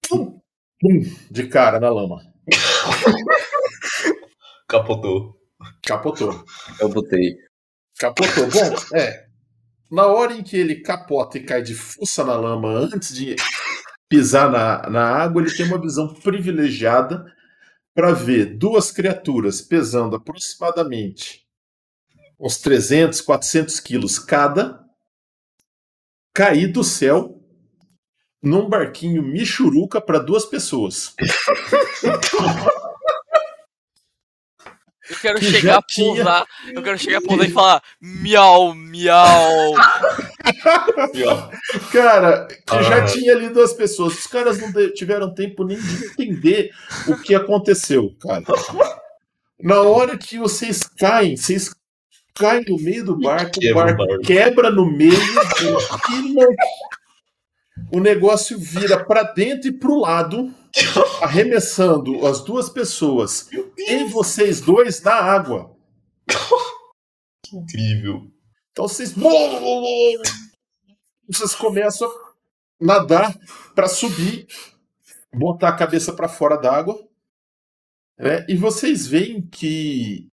[0.07, 0.39] Pum!
[0.79, 1.01] Pum!
[1.29, 2.21] De cara na lama.
[4.67, 5.35] Capotou.
[5.85, 6.45] Capotou.
[6.79, 7.37] Eu botei.
[7.99, 8.47] Capotou.
[8.47, 9.25] Bom, é.
[9.91, 13.35] Na hora em que ele capota e cai de fuça na lama antes de
[14.09, 17.25] pisar na, na água, ele tem uma visão privilegiada
[17.93, 21.45] para ver duas criaturas pesando aproximadamente
[22.39, 24.80] uns 300, 400 quilos cada
[26.33, 27.37] cair do céu
[28.41, 31.13] num barquinho michuruca para duas pessoas.
[35.09, 36.45] Eu quero Que chegar, já tinha- pousar.
[36.73, 39.73] Eu quero chegar, pousar e falar miau, miau.
[41.91, 43.05] Cara, que já Ah.
[43.05, 44.13] tinha ali duas pessoas.
[44.19, 46.71] Os caras não tiveram tempo nem de entender
[47.07, 48.43] o que aconteceu, cara.
[49.59, 51.73] Na hora que vocês caem, vocês
[52.35, 56.49] caem no meio do barco, o o barco quebra no meio e não...
[57.93, 60.53] o negócio vira pra dentro e pro lado,
[61.21, 65.75] arremessando as duas pessoas e vocês dois na água.
[67.43, 68.31] que incrível.
[68.71, 69.13] Então vocês.
[71.27, 72.31] Vocês começam a
[72.79, 73.37] nadar
[73.75, 74.47] para subir,
[75.33, 76.97] botar a cabeça para fora d'água.
[78.17, 78.45] Né?
[78.47, 80.30] E vocês veem que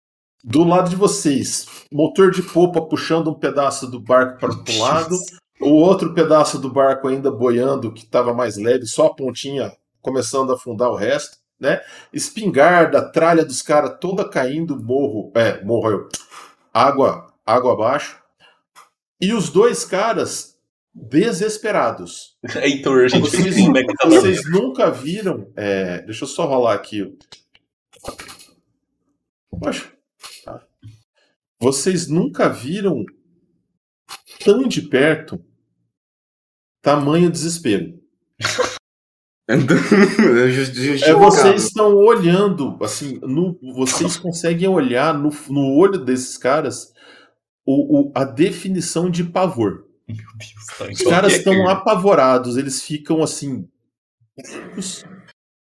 [0.48, 5.18] do lado de vocês, motor de popa puxando um pedaço do barco para o lado,
[5.60, 10.52] o outro pedaço do barco ainda boiando, que estava mais leve, só a pontinha começando
[10.52, 11.38] a afundar o resto.
[11.60, 11.82] Né?
[12.14, 16.10] Espingarda, tralha dos caras toda caindo, morro, é, morro, eu,
[16.72, 18.22] água, água abaixo.
[19.20, 20.60] E os dois caras
[20.94, 22.38] desesperados.
[22.62, 23.56] Heitor, a gente Vocês,
[24.04, 25.52] vocês nunca viram.
[25.56, 27.18] é, deixa eu só rolar aqui.
[29.50, 29.95] Poxa.
[31.66, 33.04] Vocês nunca viram
[34.44, 35.44] tão de perto
[36.82, 38.00] tamanho desespero.
[39.48, 46.92] É, vocês estão olhando, assim, no- vocês conseguem olhar no, no olho desses caras
[47.64, 49.86] o, o- a definição de pavor.
[50.08, 50.86] Meu Deus, tá.
[50.92, 53.70] Os Então, caras é estão que- apavorados, eles ficam assim,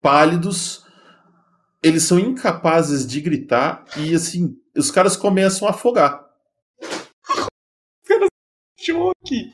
[0.03, 0.85] pálidos,
[1.83, 6.25] eles são incapazes de gritar e assim, os caras começam a afogar.
[8.79, 9.53] Choque.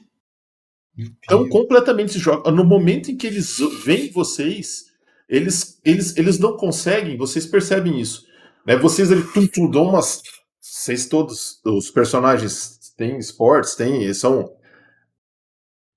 [0.97, 1.51] Meu Estão Deus.
[1.51, 2.53] completamente se jogam.
[2.53, 4.87] No momento em que eles veem vocês,
[5.29, 8.27] eles, eles, eles não conseguem, vocês percebem isso.
[8.67, 8.77] Né?
[8.77, 10.23] Vocês ali tum, tum, dão umas.
[10.61, 14.53] Vocês todos, os personagens têm esportes, têm, eles são.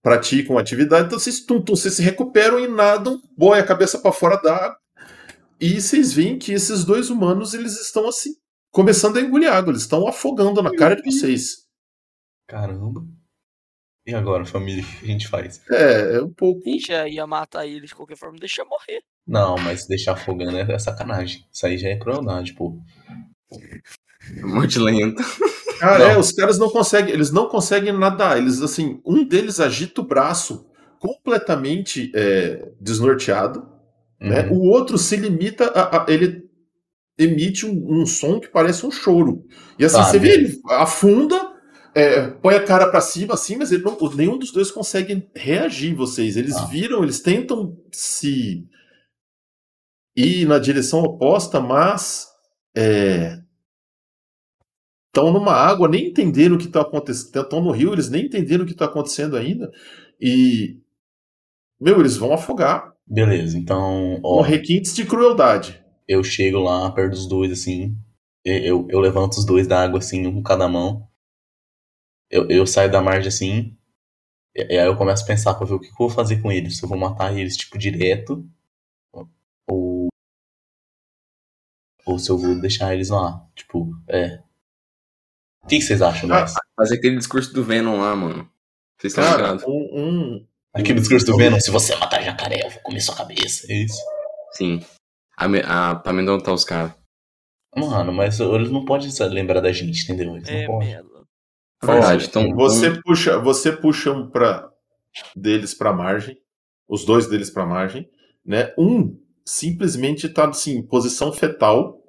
[0.03, 4.11] praticam atividade, então vocês, tum, tum, vocês se recuperam e nadam, boia a cabeça para
[4.11, 4.77] fora da água.
[5.59, 8.35] E vocês veem que esses dois humanos, eles estão assim,
[8.71, 11.67] começando a engolir água, eles estão afogando na cara de vocês.
[12.47, 13.05] Caramba.
[14.05, 15.61] E agora, família, o que a gente faz?
[15.69, 16.61] É, é um pouco.
[16.67, 19.03] A gente já ia matar ele de qualquer forma, deixa eu morrer.
[19.27, 21.45] Não, mas deixar afogando é sacanagem.
[21.51, 22.79] Isso aí já é crueldade, pô.
[24.41, 25.23] Morte lenta.
[25.79, 26.11] Cara, Não.
[26.11, 28.37] é, os caras não conseguem, eles não conseguem nadar.
[28.37, 30.67] Eles assim, um deles agita o braço
[30.99, 33.67] completamente é, desnorteado,
[34.19, 34.47] né?
[34.47, 34.57] Uhum.
[34.57, 36.49] O outro se limita a, a- ele
[37.23, 39.45] emite um, um som que parece um choro.
[39.77, 41.35] E assim, Ah, você vê ele afunda,
[41.93, 45.93] é, põe a cara pra cima assim, mas ele não, nenhum dos dois consegue reagir
[45.95, 46.37] vocês.
[46.37, 46.65] Eles Ah.
[46.65, 48.65] viram, eles tentam se
[50.15, 52.27] ir na direção oposta, mas
[52.75, 53.39] é,
[55.07, 57.41] estão numa água, nem entenderam o que está acontecendo.
[57.41, 59.69] Estão no rio, eles nem entenderam o que está acontecendo ainda.
[60.19, 60.77] E.
[61.79, 62.93] Meu, eles vão afogar.
[63.07, 65.80] Beleza, então, Com ó, requintes de crueldade.
[66.11, 67.95] Eu chego lá perto dos dois, assim.
[68.43, 71.07] Eu, eu levanto os dois da água, assim, um com cada mão.
[72.29, 73.77] eu, eu saio da margem assim,
[74.55, 76.41] e, e aí eu começo a pensar pra ver o que, que eu vou fazer
[76.41, 76.77] com eles.
[76.77, 78.47] Se eu vou matar eles, tipo, direto,
[79.69, 80.07] ou.
[82.05, 83.47] Ou se eu vou deixar eles lá.
[83.55, 84.41] Tipo, é.
[85.63, 86.53] O que, que vocês acham Ah, mais?
[86.75, 88.49] Fazer aquele discurso do Venom lá, mano.
[88.99, 89.63] Vocês estão ligados?
[89.63, 93.67] um, um- Aquele discurso do Venom, se você matar jacaré, eu vou comer sua cabeça.
[93.69, 93.99] É isso.
[94.53, 94.83] Sim.
[95.37, 96.93] A, me- a, pra amedrontar os caras.
[97.75, 100.35] Mano, mas eles não podem lembrar da gente, entendeu?
[100.35, 100.89] Eles É não podem.
[100.89, 101.09] merda.
[101.83, 102.25] É verdade.
[102.25, 104.69] Então, Você puxa, você puxa um pra,
[105.35, 106.37] deles pra margem,
[106.87, 108.09] os dois deles pra margem,
[108.45, 108.73] né?
[108.77, 112.03] Um simplesmente tá assim, em posição fetal.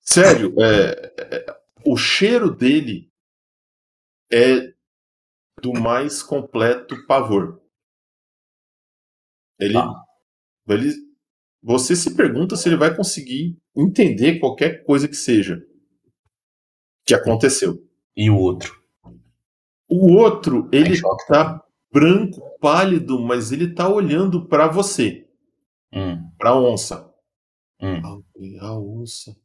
[0.00, 3.10] Sério, é, é, o cheiro dele
[4.32, 4.72] é
[5.60, 7.60] do mais completo pavor.
[9.58, 9.92] Ele, Tá.
[10.68, 10.92] ele,
[11.66, 15.60] você se pergunta se ele vai conseguir entender qualquer coisa que seja
[17.04, 17.76] que aconteceu.
[18.16, 18.80] E o outro?
[19.88, 25.26] O outro, Tá ele choque tá branco, pálido, mas ele tá olhando pra você,
[25.92, 27.08] Hum, pra onça.
[27.80, 28.22] hum.
[28.60, 29.36] A, a onça.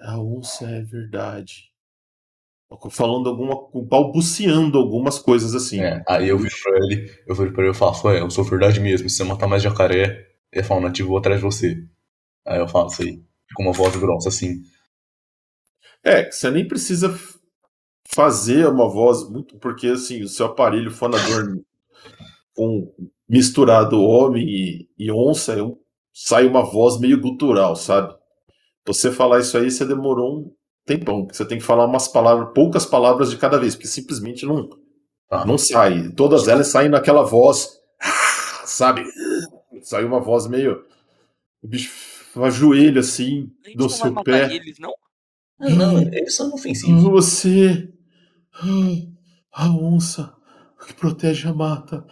[0.00, 1.70] A onça é verdade.
[2.90, 3.68] Falando alguma.
[3.86, 5.80] balbuciando algumas coisas assim.
[5.80, 8.44] É, aí eu viro pra ele, eu viro pra ele e falo, ué, eu sou
[8.44, 11.76] verdade mesmo, se você matar mais jacaré, ele fala, nativo, vou atrás de você.
[12.46, 13.22] Aí eu falo isso aí,
[13.54, 14.62] com uma voz grossa assim.
[16.02, 17.18] É, você nem precisa
[18.12, 21.58] fazer uma voz muito, porque assim, o seu aparelho fonador
[22.54, 22.92] com
[23.28, 25.62] misturado homem e, e onça, é
[26.12, 28.14] sai uma voz meio gutural, sabe?
[28.86, 30.52] Você falar isso aí, você demorou um
[30.86, 34.46] tempão, porque você tem que falar umas palavras, poucas palavras de cada vez, porque simplesmente
[34.46, 34.68] não,
[35.28, 35.44] Tá.
[35.44, 36.10] não sai.
[36.12, 37.80] Todas elas saem naquela voz,
[38.64, 39.04] sabe?
[39.84, 40.84] Sai uma voz meio.
[41.62, 41.92] O bicho
[42.42, 44.52] ajoelha assim, gente do seu pé.
[44.54, 44.92] eles, não?
[45.60, 47.02] Não, eles são inofensivos.
[47.04, 47.92] Você.
[49.52, 50.34] ah, A onça
[50.86, 52.04] que protege a mata.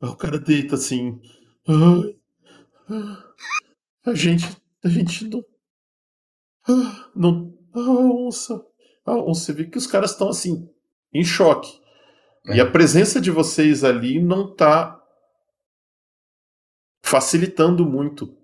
[0.00, 1.18] O cara deita assim.
[2.88, 3.22] Ah,
[4.04, 4.44] A gente.
[4.84, 5.42] A gente não.
[6.68, 7.54] ah, Não.
[7.72, 8.64] A onça.
[9.04, 9.40] A onça.
[9.46, 10.68] Você vê que os caras estão assim.
[11.12, 11.80] Em choque.
[12.46, 12.60] E É.
[12.60, 15.00] a presença de vocês ali não tá
[17.06, 18.36] facilitando muito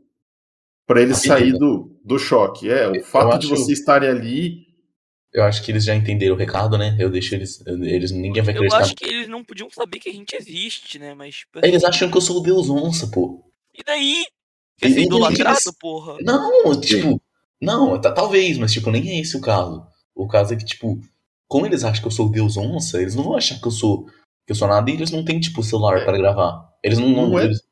[0.86, 2.70] para vida, sair do, do choque.
[2.70, 4.66] É, o Eu fato de acho- vocês estarem ali
[5.34, 6.94] Eu acho que eles já entenderam o recado, né?
[7.00, 7.64] Eu deixo eles.
[7.66, 8.82] Eles ninguém vai Eu acreditar.
[8.82, 11.14] acho que eles não podiam saber que a gente existe, né?
[11.14, 11.36] Mas.
[11.36, 13.42] tipo assim, Eles acham que eu sou o Deus Onça, pô.
[13.74, 14.24] E daí?
[14.78, 16.18] Quer ser Eles- idolatrado, porra?
[16.20, 17.18] Não, tipo.
[17.60, 19.86] Não, tá- talvez, mas tipo, nem é esse o caso.
[20.14, 21.00] O caso é que, tipo,
[21.48, 23.70] como eles acham que eu sou o Deus Onça, eles não vão achar que eu
[23.72, 24.04] sou.
[24.46, 26.04] Que eu sou nada e eles não têm, tipo, celular É.
[26.04, 26.68] pra gravar.
[26.84, 27.08] Eles não.
[27.08, 27.62] não Não é eles-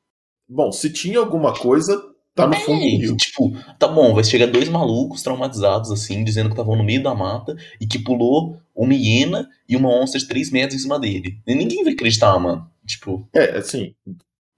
[0.51, 2.03] Bom, se tinha alguma coisa,
[2.35, 3.17] tá no fundo do É, rio.
[3.17, 7.15] tipo, tá bom, vai chegar dois malucos traumatizados, assim, dizendo que estavam no meio da
[7.15, 11.39] mata e que pulou uma hiena e uma onça de 3 metros em cima dele.
[11.47, 12.69] E ninguém vai acreditar, mano.
[12.87, 13.95] Tipo, É, assim,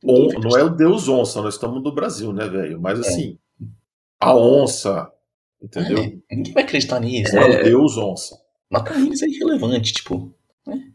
[0.05, 2.81] on- não é o Deus onça, nós estamos no Brasil, né, velho?
[2.81, 3.39] Mas assim,
[4.21, 5.11] a onça,
[5.63, 5.99] entendeu?
[6.31, 7.37] É, ninguém vai acreditar nisso.
[7.37, 7.61] É né?
[7.61, 8.39] o Deus onça.
[8.71, 10.35] Matar eles é irrelevante, tipo.
[10.67, 10.92] né?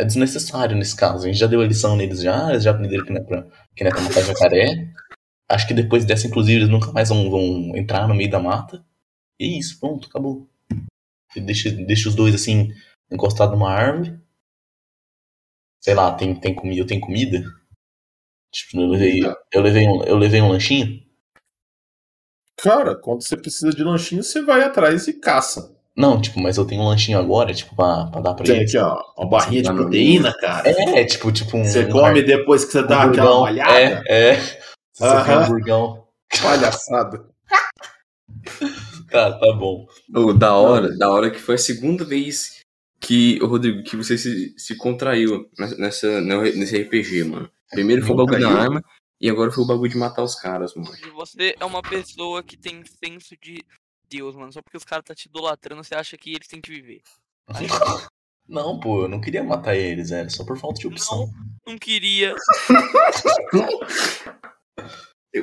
[0.00, 1.24] É desnecessário nesse caso.
[1.24, 3.42] A gente já deu a lição neles já, eles já aprenderam que não é pra,
[3.76, 4.90] que não é pra matar jacaré.
[5.46, 8.82] Acho que depois dessa, inclusive, eles nunca mais vão, vão entrar no meio da mata.
[9.38, 10.48] E é isso, pronto, acabou.
[11.36, 12.72] Deixa, deixa os dois assim,
[13.12, 14.18] encostados numa árvore.
[15.82, 17.44] Sei lá, tem, tem comida, eu tenho comida?
[18.50, 19.20] Tipo, eu levei,
[19.52, 21.04] eu levei, um, eu levei um lanchinho?
[22.56, 25.78] Cara, quando você precisa de lanchinho, você vai atrás e caça.
[25.96, 28.74] Não, tipo, mas eu tenho um lanchinho agora, tipo, pra, pra dar pra Tem eles.
[28.74, 30.68] aqui, ó, uma barrinha de proteína, cara.
[30.70, 31.64] É, tipo, tipo um.
[31.64, 33.40] Você um come depois que você dá aquela hamburgão.
[33.42, 34.02] malhada.
[34.06, 34.36] É, é.
[34.92, 35.24] Você Aham.
[35.24, 36.06] tem um hamburgão.
[36.42, 37.28] Palhaçada.
[39.10, 39.86] Tá, tá bom.
[40.14, 42.60] Ô, da hora, da hora que foi a segunda vez
[43.00, 46.20] que, ô Rodrigo, que você se, se contraiu nessa, nessa-
[46.56, 47.50] nesse RPG, mano.
[47.70, 48.80] Primeiro foi o bagulho da arma
[49.20, 50.92] e agora foi o bagulho de matar os caras, mano.
[51.04, 53.64] E você é uma pessoa que tem senso de
[54.10, 54.52] Deus, mano.
[54.52, 57.00] Só porque os caras tá te idolatrando, você acha que eles têm que viver.
[58.48, 61.30] Não, pô, eu não queria matar eles, era só por falta de opção.
[61.64, 62.34] Não queria.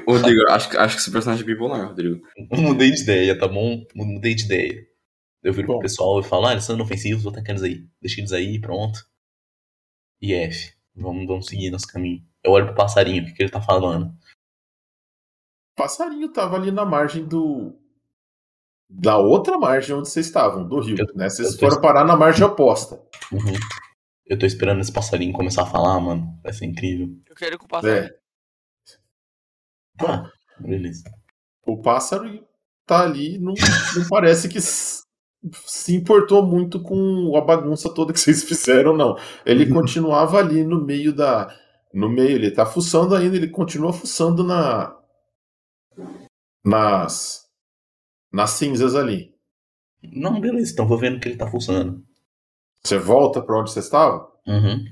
[0.06, 2.22] Ô, Rodrigo, acho, que- acho que esse personagem é bipolar, Rodrigo.
[2.52, 3.82] Eu mudei de ideia, tá bom?
[3.96, 4.86] Mudei de ideia.
[5.42, 7.88] Eu viro pro pessoal e falo, ah, eles são inofensivos, vou tacar eles aí.
[8.02, 9.00] Deixa eles aí, pronto.
[10.22, 10.74] E F.
[10.94, 12.22] Vamos, vamos seguir nosso caminho.
[12.44, 14.14] Eu olho pro passarinho, o que, que ele tá falando?
[15.78, 17.80] passarinho tava ali na margem do.
[18.90, 20.96] Da outra margem onde vocês estavam, do rio.
[21.00, 21.30] Eu- né?
[21.30, 22.96] Vocês foram parar na margem oposta.
[23.32, 23.54] Uhum.
[24.26, 26.38] Eu tô esperando esse passarinho começar a falar, mano.
[26.44, 27.16] Vai ser incrível.
[27.30, 28.06] Eu quero que o passarinho.
[28.06, 28.18] É,
[30.06, 30.30] Ah,
[30.60, 31.04] beleza.
[31.66, 32.46] o pássaro
[32.86, 33.54] tá ali, não,
[33.96, 38.44] não parece que se importou muito com a bagunça toda que vocês
[38.88, 39.18] fizeram, não.
[39.46, 41.54] Ele continuava ali no meio da.
[41.94, 44.96] No meio, ele tá fuçando ainda, ele continua fuçando na.
[46.66, 47.47] Nas.
[48.38, 49.34] Nas cinzas ali.
[50.04, 52.04] Não, beleza, então vou vendo que ele tá fuçando.
[52.84, 54.32] Você volta pra onde você estava?
[54.48, 54.86] Uhum.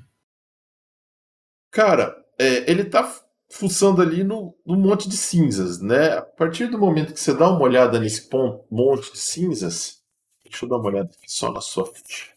[1.72, 3.14] Cara, é, ele tá
[3.52, 6.14] fuçando ali no, no monte de cinzas, né?
[6.18, 10.02] A partir do momento que você dá uma olhada nesse pon- monte de cinzas,
[10.44, 12.32] deixa eu dar uma olhada aqui só na sua ficha.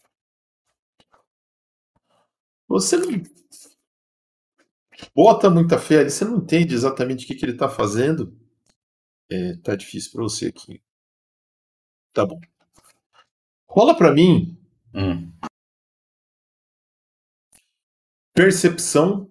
[2.69, 3.09] Você não
[5.15, 8.35] bota muita fé ali, você não entende exatamente o que, que ele tá fazendo.
[9.31, 10.81] É, tá difícil pra você aqui.
[12.13, 12.39] Tá bom.
[13.67, 14.57] Rola pra mim
[14.93, 15.31] Hum.
[18.33, 19.29] percepção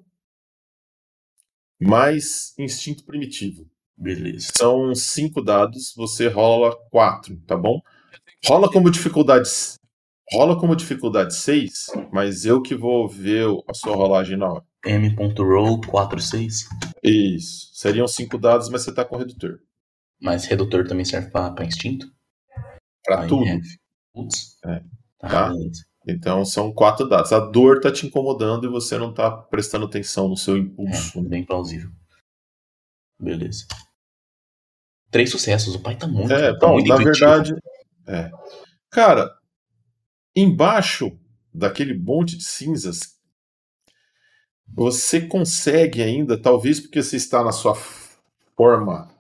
[1.80, 3.68] mais instinto primitivo.
[3.96, 4.48] Beleza.
[4.56, 7.80] São cinco dados, você rola quatro, tá bom?
[8.46, 9.48] Rola como dificuldade.
[10.30, 14.64] Rola como dificuldade 6, mas eu que vou ver a sua rolagem na hora.
[14.84, 16.68] M.roll 46.
[17.02, 17.70] Isso.
[17.72, 19.58] Seriam cinco dados, mas você tá com redutor.
[20.20, 22.06] Mas redutor também serve pra, pra instinto?
[23.08, 23.46] Pra Aí tudo.
[23.46, 23.58] é.
[24.12, 24.58] Putz.
[24.66, 24.80] É.
[25.18, 25.52] Tá, Tá.
[26.06, 27.32] Então são quatro dados.
[27.32, 31.18] A dor tá te incomodando e você não tá prestando atenção no seu impulso.
[31.18, 31.90] É, bem plausível.
[33.18, 33.66] Beleza.
[35.10, 35.74] Três sucessos.
[35.74, 36.30] O pai tá muito.
[36.32, 37.26] É, tá bom, muito na intuitivo.
[37.26, 37.54] verdade.
[38.06, 38.30] É.
[38.90, 39.34] Cara,
[40.36, 41.18] embaixo
[41.52, 43.18] daquele monte de cinzas,
[44.66, 47.74] você consegue ainda, talvez porque você está na sua
[48.54, 49.10] forma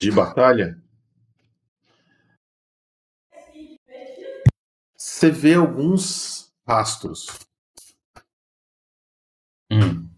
[0.00, 0.80] de batalha,
[5.18, 7.26] você vê alguns rastros.
[9.70, 10.10] Hum.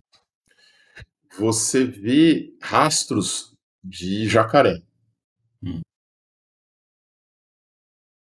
[1.38, 4.80] Você vê rastros de jacaré.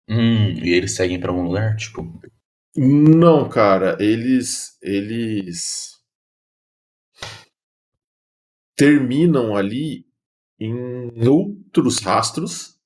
[0.08, 1.76] Hum, e eles seguem pra algum lugar?
[1.76, 2.20] Tipo,
[2.76, 5.96] Não, cara, eles eles
[8.76, 10.06] terminam ali
[10.60, 12.78] em outros rastros,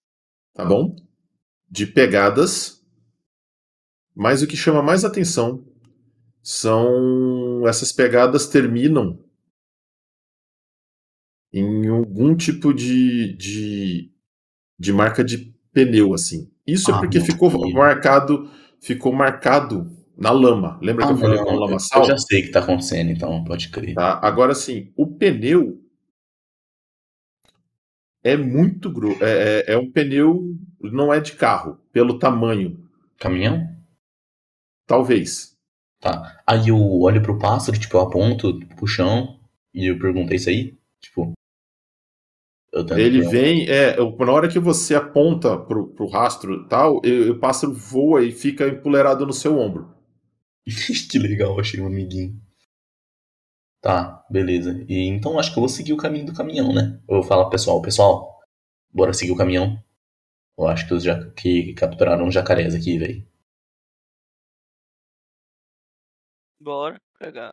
[0.55, 0.97] tá bom?
[1.71, 2.80] De pegadas.
[4.21, 5.65] Mas o que chama mais atenção
[6.43, 9.19] são essas pegadas terminam
[11.51, 14.13] em algum tipo de, de,
[14.79, 16.51] de marca de pneu, assim.
[16.67, 17.73] Isso é Ah, porque meu ficou Deus.
[17.73, 20.79] marcado, ficou marcado na lama.
[20.83, 23.11] Lembra que ah, eu falei com não, lama eu já sei o que tá acontecendo,
[23.11, 23.95] então pode crer.
[23.95, 24.21] Tá?
[24.23, 25.83] Agora sim, o pneu
[28.23, 29.25] é muito grosso.
[29.25, 33.80] É, é, é um pneu, não é de carro, pelo tamanho, Caminhão?
[34.91, 35.57] Talvez.
[36.01, 36.43] Tá.
[36.45, 39.39] Aí eu olho pro pássaro, tipo, eu aponto pro chão
[39.73, 40.77] e eu pergunto, é isso aí?
[41.01, 41.33] Tipo.
[42.97, 47.39] Ele ver- vem, é, na hora que você aponta pro, pro rastro e tal, o
[47.39, 49.95] pássaro voa e fica empoleirado no seu ombro.
[51.11, 52.41] que legal, achei um amiguinho.
[53.81, 54.85] Tá, beleza.
[54.89, 57.01] E então acho que eu vou seguir o caminho do caminhão, né?
[57.09, 58.41] Eu vou falar pro pessoal, pessoal,
[58.93, 59.83] bora seguir o caminhão.
[60.59, 63.30] Eu acho que os ja que capturaram jacarés aqui, velho.
[66.61, 67.53] Bora pegar.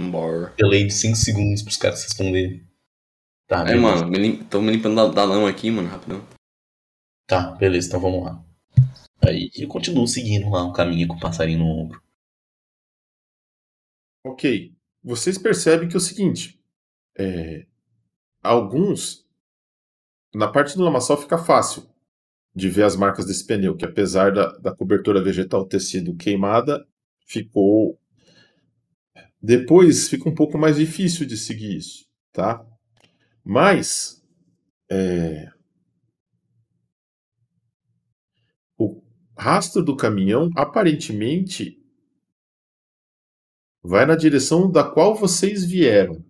[0.00, 0.54] Bora.
[0.56, 2.66] Delay de 5 segundos pros caras responderem.
[3.46, 3.80] Tá, É, beleza.
[3.82, 4.44] mano, me lim...
[4.44, 6.20] tô me limpando da, da lama aqui, mano, rapidão.
[7.26, 8.44] Tá, beleza, então vamos lá.
[9.26, 12.02] Aí eu continuo seguindo lá o caminho com o passarinho no ombro.
[14.24, 14.74] Ok.
[15.02, 16.60] Vocês percebem que é o seguinte:
[17.18, 17.66] é,
[18.42, 19.24] alguns.
[20.34, 21.88] Na parte do lamaçal fica fácil
[22.54, 26.86] de ver as marcas desse pneu, que apesar da, da cobertura vegetal ter sido queimada,
[27.26, 27.98] ficou.
[29.44, 32.66] Depois fica um pouco mais difícil de seguir isso, tá?
[33.44, 34.24] Mas.
[34.90, 35.50] é,
[38.78, 39.02] o
[39.36, 41.78] rastro do caminhão aparentemente
[43.82, 46.24] vai na direção da qual vocês vieram.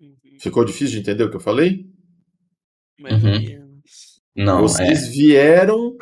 [0.00, 0.16] Uhum.
[0.40, 1.88] Ficou difícil de entender o que eu falei?
[2.98, 3.80] Uhum.
[4.34, 5.10] Não, vocês é.
[5.10, 5.96] vieram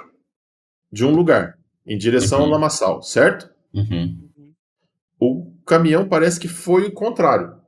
[0.90, 2.52] de um lugar em direção ao Uhum.
[2.52, 3.52] lamaçal, certo?
[3.74, 4.21] Uhum.
[5.24, 7.60] O caminhão parece que foi o contrário.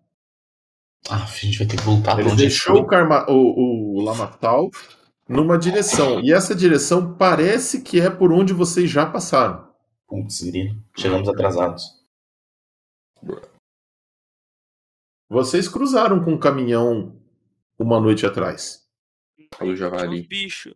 [1.09, 2.87] Ah, a gente vai ter que voltar pra Ele deixou o, foi.
[2.89, 4.03] carma- o- o
[5.29, 6.21] numa direção.
[6.21, 9.73] E essa direção parece que é por onde vocês já passaram.
[10.09, 10.83] Putz, grilo.
[10.97, 11.85] Chegamos atrasados.
[15.29, 17.21] Vocês cruzaram com um caminhão
[17.79, 18.85] uma noite atrás.
[19.57, 20.21] Tinha javali.
[20.23, 20.75] uns bichos.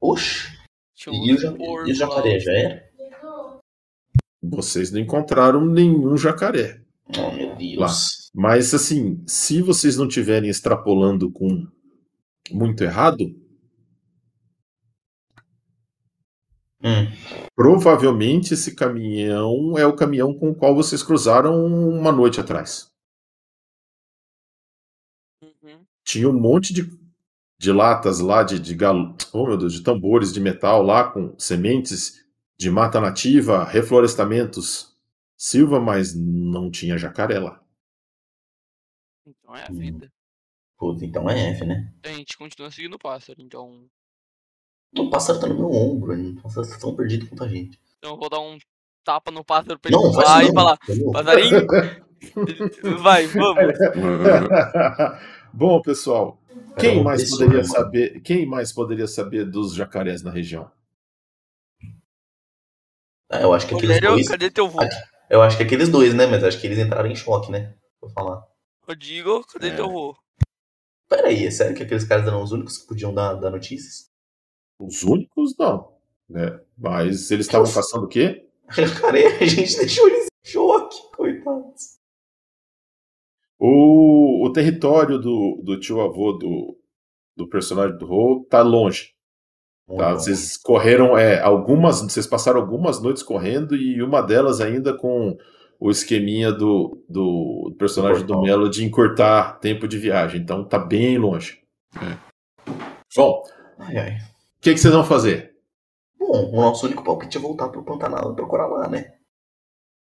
[0.00, 0.48] Oxe,
[0.94, 2.85] Tinha e o, e o jacaré já era?
[4.50, 6.80] Vocês não encontraram nenhum jacaré.
[7.18, 8.30] Oh, meu Deus.
[8.34, 11.66] Mas assim, se vocês não estiverem extrapolando com
[12.50, 13.34] muito errado,
[16.82, 17.10] Hum.
[17.56, 22.92] provavelmente esse caminhão é o caminhão com o qual vocês cruzaram uma noite atrás.
[25.42, 25.84] Uhum.
[26.04, 26.88] Tinha um monte de,
[27.58, 31.36] de latas lá de, de galo, oh meu Deus, de tambores de metal lá com
[31.38, 32.25] sementes
[32.58, 34.94] de mata nativa, reflorestamentos,
[35.36, 37.60] silva, mas não tinha jacaré lá.
[39.24, 39.78] Então é a Hum.
[39.78, 40.12] vida.
[40.78, 41.92] Puta, então é F, né?
[42.02, 43.86] A gente continua seguindo o pássaro, então.
[44.98, 47.78] O pássaro tá no meu ombro, ele- o pássaro tá tão perdido quanto a gente.
[47.98, 48.58] Então eu vou dar um
[49.04, 51.12] tapa no pássaro pra ele Não, voar e falar, entendeu?
[51.12, 51.66] passarinho,
[53.02, 53.74] vai, vamos.
[55.52, 56.38] Bom, pessoal,
[56.78, 57.64] quem mais poderia mano.
[57.64, 58.20] saber?
[58.20, 60.70] Quem mais poderia saber dos jacarés na região?
[63.30, 64.28] Ah, eu acho que aqueles Rogério, dois.
[64.28, 64.82] cadê teu voo?
[65.28, 66.26] Eu acho que aqueles dois, né?
[66.26, 67.74] Mas acho que eles entraram em choque, né?
[68.00, 68.44] Vou falar.
[68.82, 69.76] Rodrigo, cadê É.
[69.76, 70.16] teu voo?
[71.08, 74.10] Pera aí, é sério que aqueles caras eram os únicos que podiam dar, dar notícias?
[74.78, 75.96] Os únicos, não.
[76.28, 76.60] Né?
[76.76, 78.48] Mas eles estavam caçando o quê?
[79.00, 81.96] Cara, a gente deixou eles em choque, coitados.
[83.58, 86.78] O, o território do, do tio avô do,
[87.36, 89.14] do personagem do Ro tá longe.
[89.88, 89.94] Tá?
[90.10, 95.36] Bom, Vocês correram, é, algumas, vocês passaram algumas noites correndo e uma delas ainda com
[95.78, 98.40] o esqueminha do, do personagem do.
[98.40, 100.40] Melo de encurtar tempo de viagem.
[100.40, 101.60] Então tá bem longe.
[103.16, 103.42] Bom,
[103.78, 104.10] Ai, ai.
[104.16, 105.54] o que, que vocês vão fazer?
[106.18, 109.12] Bom, o nosso único palpite é voltar pro Pantanal e procurar lá, né?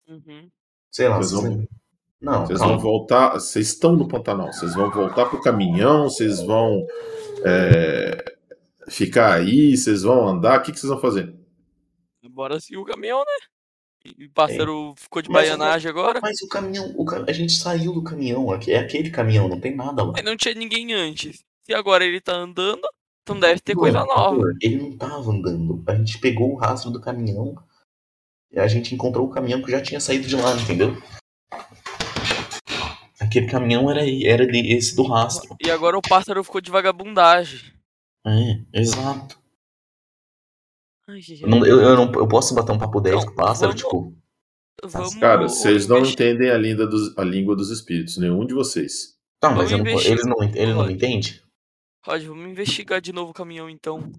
[0.10, 0.50] Uhum.
[0.92, 1.68] Sei lá, Vocês vão- lembram?
[2.22, 2.74] Não, Vocês calma.
[2.76, 3.34] vão voltar.
[3.34, 4.52] Vocês estão no Pantanal.
[4.52, 6.06] Vocês vão voltar pro caminhão.
[6.10, 6.84] Vocês vão
[7.46, 8.35] é,
[8.90, 9.76] ficar aí.
[9.76, 10.60] Vocês vão andar.
[10.60, 11.34] O que, que vocês vão fazer?
[12.30, 14.14] Bora seguir o caminhão, né?
[14.18, 16.20] E o pássaro ficou de Mas- baianagem agora.
[16.22, 19.76] Mas o caminhão, o a gente saiu do caminhão, aqui- é aquele caminhão, não tem
[19.76, 20.12] nada lá.
[20.14, 21.44] Mas não tinha ninguém antes.
[21.64, 22.82] Se agora ele tá andando,
[23.24, 24.42] então deve ter coisa nova.
[24.62, 25.84] Ele não tava andando.
[25.88, 27.56] A gente pegou o rastro do caminhão
[28.52, 30.96] e a gente encontrou o caminhão que já tinha saído de lá, entendeu?
[33.20, 35.56] Aquele caminhão era, era esse do rastro.
[35.64, 37.74] E agora o pássaro ficou de vagabundagem.
[38.26, 39.40] É, exato.
[41.08, 43.36] Ai, Eu, não, eu, eu não, eu posso bater um papo 10 Não, com o
[43.36, 44.16] pássaro, vamos- tipo.
[44.84, 48.18] Vamos Cara, vocês não entendem a língua, dos, a língua dos espíritos.
[48.18, 49.16] Nenhum de vocês.
[49.40, 51.42] Tá, mas não, eles não, ele não entende?
[52.06, 54.12] Rod, vamos investigar de novo o caminhão então.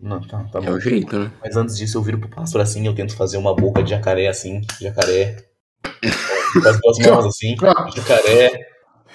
[0.00, 0.72] Não, tá, tá É bom.
[0.72, 1.32] o jeito, né?
[1.40, 4.28] Mas antes disso, eu viro pro pássaro assim, eu tento fazer uma boca de jacaré
[4.28, 5.36] assim, jacaré.
[6.52, 7.54] Com as duas mãos assim,
[7.94, 8.66] jacaré,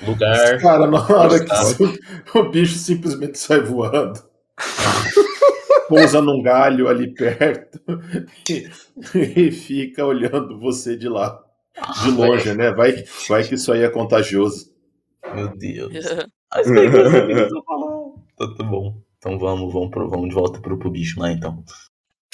[0.01, 0.59] lugar.
[0.59, 4.19] Cara, na hora que o, bicho simplesmente sai voando.
[5.87, 7.79] Pousa num galho ali perto
[8.49, 8.67] e,
[9.13, 11.39] e fica olhando você de lá.
[12.03, 12.71] De longe, né?
[12.71, 14.73] Vai, vai que isso aí é contagioso.
[15.33, 15.93] Meu Deus.
[16.53, 17.95] Mas bem, falar.
[18.37, 19.01] Tá, tá bom.
[19.17, 21.63] Então vamos, vamos, pro, vamos de volta pro, pro bicho lá então.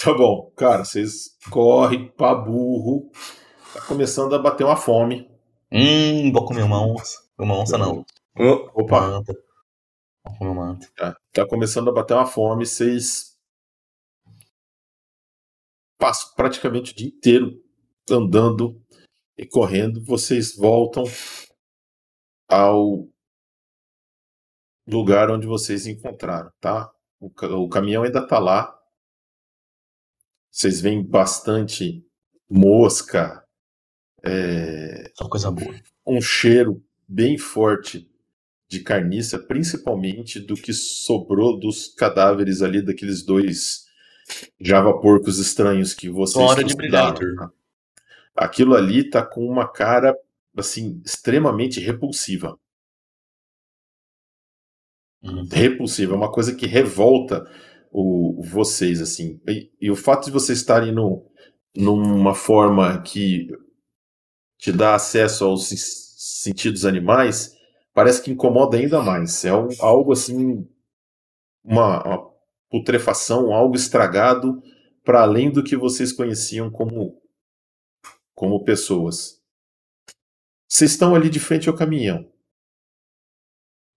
[0.01, 3.11] Tá bom, cara, vocês correm pra burro.
[3.73, 5.29] Tá começando a bater uma fome.
[5.71, 7.19] Hum, vou comer uma onça.
[7.41, 8.05] Uma onça não.
[8.75, 9.43] Opa, Uma anta.
[10.39, 10.87] Uma anta.
[10.95, 12.67] tá, tá começando a bater uma fome.
[12.67, 13.35] Vocês
[15.97, 17.59] passam praticamente o dia inteiro
[18.07, 18.79] andando
[19.35, 20.05] e correndo.
[20.05, 21.03] Vocês voltam
[22.47, 23.09] ao
[24.87, 26.93] lugar onde vocês encontraram, tá?
[27.19, 27.25] O,
[27.63, 28.79] o caminhão ainda tá lá.
[30.51, 32.05] Vocês veem bastante
[32.47, 33.43] mosca,
[34.23, 35.73] é, Só coisa boa.
[36.05, 38.09] um cheiro bem forte
[38.69, 43.85] de carniça, principalmente do que sobrou dos cadáveres ali daqueles dois
[44.57, 47.51] Java porcos estranhos que vocês Hora de brilhar, tá?
[48.33, 50.17] Aquilo ali tá com uma cara
[50.55, 52.57] assim extremamente repulsiva.
[55.21, 55.47] Hum.
[55.51, 57.45] repulsiva, é uma coisa que revolta
[57.91, 59.39] o, vocês, assim.
[59.47, 61.29] E, e o fato de vocês estarem no,
[61.75, 63.49] numa forma que
[64.57, 65.71] te dá acesso aos
[66.41, 67.55] sentidos animais,
[67.93, 69.43] parece que incomoda ainda mais.
[69.45, 70.67] É um- algo assim,
[71.63, 72.31] uma, uma
[72.69, 74.61] putrefação, algo estragado
[75.03, 77.21] para além do que vocês conheciam como,
[78.35, 79.41] como pessoas.
[80.69, 82.21] Vocês estão ali de frente ao caminhão.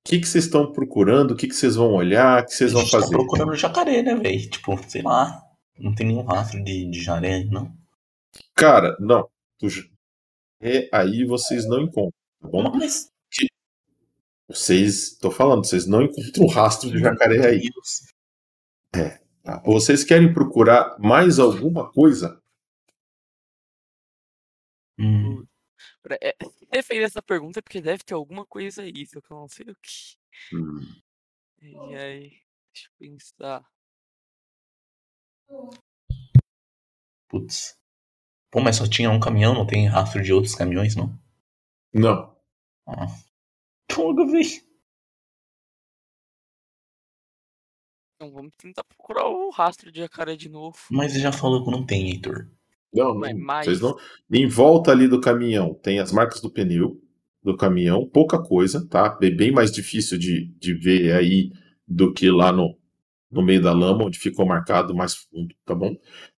[0.07, 1.31] O que que vocês estão procurando?
[1.31, 2.43] O que que vocês vão olhar?
[2.43, 3.11] O que vocês vão tá fazer?
[3.11, 4.51] procurando jacaré, né, velho?
[4.51, 5.43] Tipo, sei lá.
[5.79, 7.73] Não tem nenhum rastro de, de jaré, não.
[8.55, 9.29] Cara, não.
[10.61, 12.63] É aí vocês não encontram, tá bom?
[12.77, 13.11] Mas.
[14.49, 17.61] Vocês, tô falando, vocês não encontram rastro de jacaré aí.
[17.71, 18.13] Deus.
[19.43, 19.63] tá?
[19.65, 22.41] Vocês querem procurar mais alguma coisa?
[24.99, 25.45] Hum.
[26.03, 29.49] Pra- é, fez essa pergunta porque deve ter alguma coisa aí, só que eu não
[29.49, 30.17] sei o que.
[31.63, 32.29] E aí,
[32.73, 33.65] deixa eu pensar.
[37.29, 37.77] Putz.
[38.51, 41.19] Pô, mas só tinha um caminhão, não tem rastro de outros caminhões, não?
[41.93, 42.34] Não.
[42.87, 43.07] Ah.
[43.89, 44.63] Droga, velho.
[48.17, 50.79] Então vamos tentar procurar o rastro de jacaré de novo.
[50.91, 52.49] Mas ele já falou que não tem, Heitor.
[52.93, 53.45] Não, Mas- não.
[53.45, 53.97] mas- Vocês não.
[54.31, 57.01] Em volta ali do caminhão tem as marcas do pneu
[57.43, 59.11] do caminhão, pouca coisa, tá?
[59.11, 61.51] Bem bem mais difícil de, de ver aí
[61.87, 62.79] do que lá no,
[63.31, 65.95] no meio da lama, onde ficou marcado mais fundo, tá bom?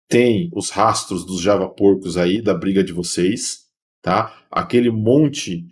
[0.08, 3.70] Tem os rastros dos java-porcos aí, da briga de vocês,
[4.02, 4.44] tá?
[4.50, 5.68] Aquele monte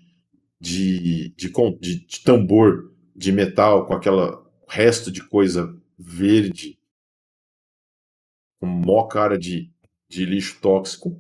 [0.64, 1.52] de, de,
[1.82, 6.80] de, de tambor de metal com aquela resto de coisa verde,
[8.60, 9.72] com mó cara de,
[10.10, 11.18] de lixo tóxico,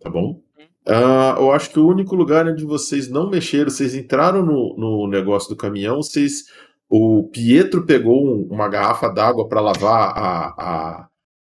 [0.00, 0.42] tá bom?
[0.86, 5.08] Ah, eu acho que o único lugar onde vocês não mexeram, vocês entraram no, no
[5.08, 6.44] negócio do caminhão, vocês.
[6.88, 11.08] O Pietro pegou um- uma garrafa d'água para lavar a, a,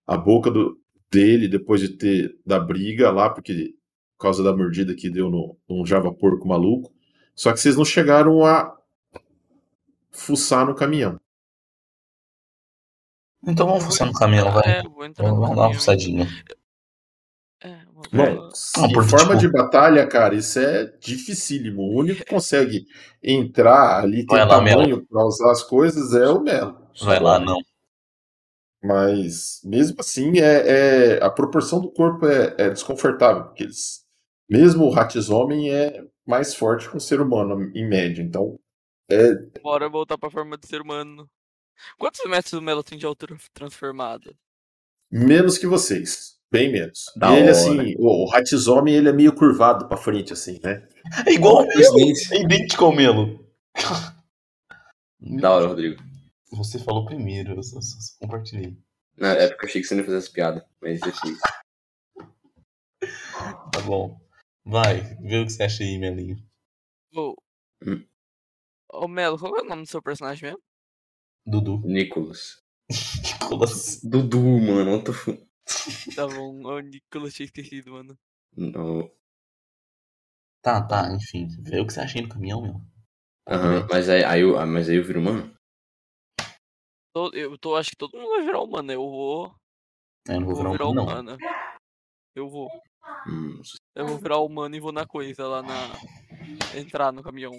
[0.08, 0.80] a boca do,
[1.12, 3.76] dele depois de ter da briga lá, porque
[4.18, 6.94] por causa da mordida que deu no, num Java porco maluco.
[7.36, 8.76] Só que vocês não chegaram a
[10.12, 11.20] fuçar no caminhão.
[13.48, 14.80] Então vamos fuçar no caminhão, vai.
[14.80, 16.28] É, Vamos vamos dar uma fuçadinha.
[17.62, 21.82] É, vou- Bom, Ah, em forma tipo- de batalha, cara, isso é dificílimo.
[21.84, 22.86] O único que consegue
[23.22, 26.88] entrar ali, lá, tamanho para usar as coisas é o Melo.
[27.02, 27.58] Vai lá, não.
[28.84, 34.04] Mas mesmo assim, é, é- a proporção do corpo é, é desconfortável, porque eles,
[34.50, 38.22] mesmo o Ratizomem é mais forte que um ser humano, em média.
[38.22, 38.60] Então,
[39.62, 41.30] Bora voltar pra forma de ser humano.
[41.98, 44.34] Quantos metros o Melo tem de altura transformada?
[45.12, 46.36] menos que vocês.
[46.52, 47.06] Bem menos.
[47.16, 47.52] Da ele, hora.
[47.52, 50.88] assim, o, o Ratizomem, ele é meio curvado para frente, assim, né?
[51.28, 52.00] É igual o Melo.
[52.32, 53.46] É idêntico ao Melo.
[55.20, 56.02] Da hora, Rodrigo.
[56.52, 58.78] Você falou primeiro, eu só, só- só compartilhei.
[59.18, 61.38] Na época eu achei que você não ia fazer essa piada, mas você fez.
[63.72, 64.20] Tá bom.
[64.66, 66.38] Vai, vê o que você acha aí, Melinho.
[67.16, 67.36] Ô,
[67.86, 68.06] Hum.
[68.92, 70.64] Ô Melo, qual é o nome do seu personagem mesmo?
[71.46, 71.82] Dudu.
[71.86, 72.62] Nicolas.
[73.24, 74.00] Nicolas.
[74.04, 74.92] Dudu, mano.
[74.92, 75.14] What the
[76.16, 78.18] Tá bom, o Nicolas tinha esquecido, mano.
[78.58, 79.12] Não.
[80.62, 81.48] Tá, tá, enfim.
[81.62, 82.82] Vê o que você acha aí no caminhão, meu.
[83.50, 85.56] Aham, mas aí, aí eu, ah, mas aí eu viro humano?
[87.14, 88.92] Tô- Eu tô, acho que todo mundo vai virar humano.
[88.92, 89.56] Eu vou.
[90.28, 91.04] Eu não vou Vou virar virar um não.
[91.04, 91.38] humana.
[92.36, 92.70] Eu vou.
[93.28, 93.62] Hum,
[93.96, 96.78] Eu vou virar humano e vou na coisa lá na.
[96.78, 97.58] Entrar no caminhão.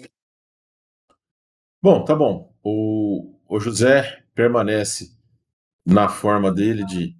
[1.81, 2.53] Bom, tá bom.
[2.63, 5.15] O, o José permanece
[5.85, 7.15] na forma dele de,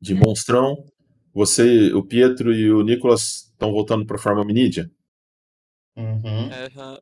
[0.00, 0.84] de monstrão.
[1.32, 4.90] Você, o Pietro e o Nicolas estão voltando para a forma Minídia.
[5.96, 6.50] Uhum.
[6.52, 7.00] É, já-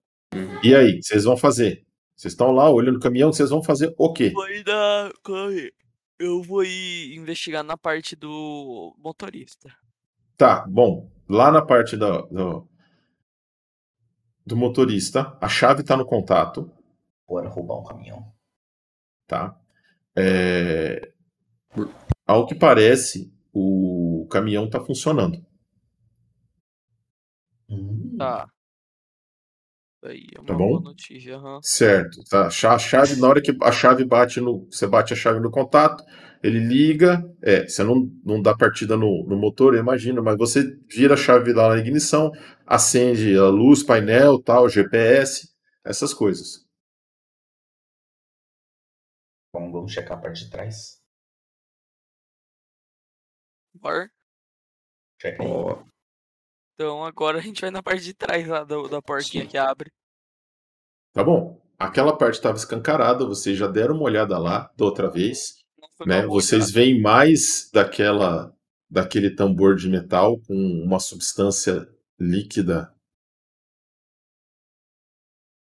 [0.62, 1.85] E aí, vocês vão fazer?
[2.14, 4.31] Vocês estão lá olhando o caminhão, vocês vão fazer o quê?
[4.31, 5.11] Vou ir da.
[5.23, 5.73] corre.
[6.19, 9.71] Eu vou ir investigar na parte do motorista.
[10.37, 11.11] Tá, bom.
[11.29, 12.68] Lá na parte da- do,
[14.45, 16.70] do motorista, a chave está no contato,
[17.29, 18.33] Bora roubar um caminhão.
[19.27, 19.59] tá?
[20.16, 21.12] É,
[22.27, 25.45] ao que parece, o caminhão está funcionando.
[27.68, 28.16] Hum.
[28.18, 28.49] Tá.
[30.07, 30.81] Aí é uma Tá boa bom?
[30.81, 31.61] notícia, aham.
[31.61, 32.47] Certo, tá?
[32.47, 34.67] A chave, na hora que a chave bate no.
[34.71, 36.05] Você bate a chave no contato,
[36.43, 37.25] ele liga.
[37.43, 41.17] É, você não, não dá partida no, no motor, eu imagino, mas você vira a
[41.17, 42.31] chave lá na ignição,
[42.67, 45.49] acende a luz, painel, tal, GPS,
[45.85, 46.65] essas coisas.
[49.53, 51.03] Vamos, vamos checar a parte de trás.
[53.75, 54.11] Bora.
[55.21, 55.63] Checa aí.
[56.75, 59.91] Então agora a gente vai na parte de trás lá da, da porquinha que abre.
[61.17, 61.59] Tá bom?
[61.79, 65.55] Aquela parte estava escancarada, vocês já deram uma olhada lá da outra vez,
[65.97, 66.27] foi né?
[66.27, 68.55] Vocês veem mais daquela
[68.91, 71.89] daquele tambor de metal com uma substância
[72.21, 72.93] líquida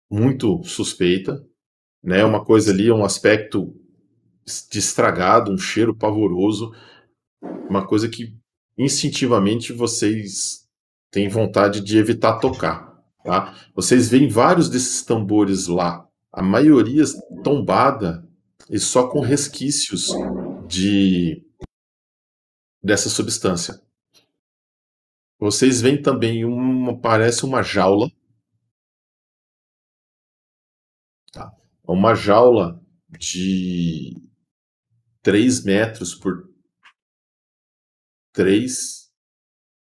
[0.07, 1.43] muito suspeita,
[2.03, 2.23] né?
[2.23, 3.75] Uma coisa ali, um aspecto
[4.71, 6.71] de estragado, um cheiro pavoroso,
[7.67, 8.37] uma coisa que
[8.77, 10.69] instintivamente vocês
[11.09, 12.88] têm vontade de evitar tocar,
[13.23, 13.55] tá?
[13.75, 17.03] Vocês veem vários desses tambores lá, a maioria
[17.43, 18.27] tombada
[18.69, 20.09] e só com resquícios
[20.67, 21.43] de
[22.81, 23.81] dessa substância.
[25.39, 28.09] Vocês veem também uma parece uma jaula,
[31.31, 31.51] tá?
[31.83, 34.15] Uma jaula de
[35.21, 36.49] 3 metros por
[38.33, 39.11] 3,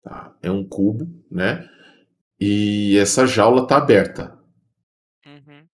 [0.02, 0.38] tá?
[0.42, 1.70] É um cubo, né?
[2.48, 4.38] E essa jaula está aberta,
[5.26, 5.70] Uhum.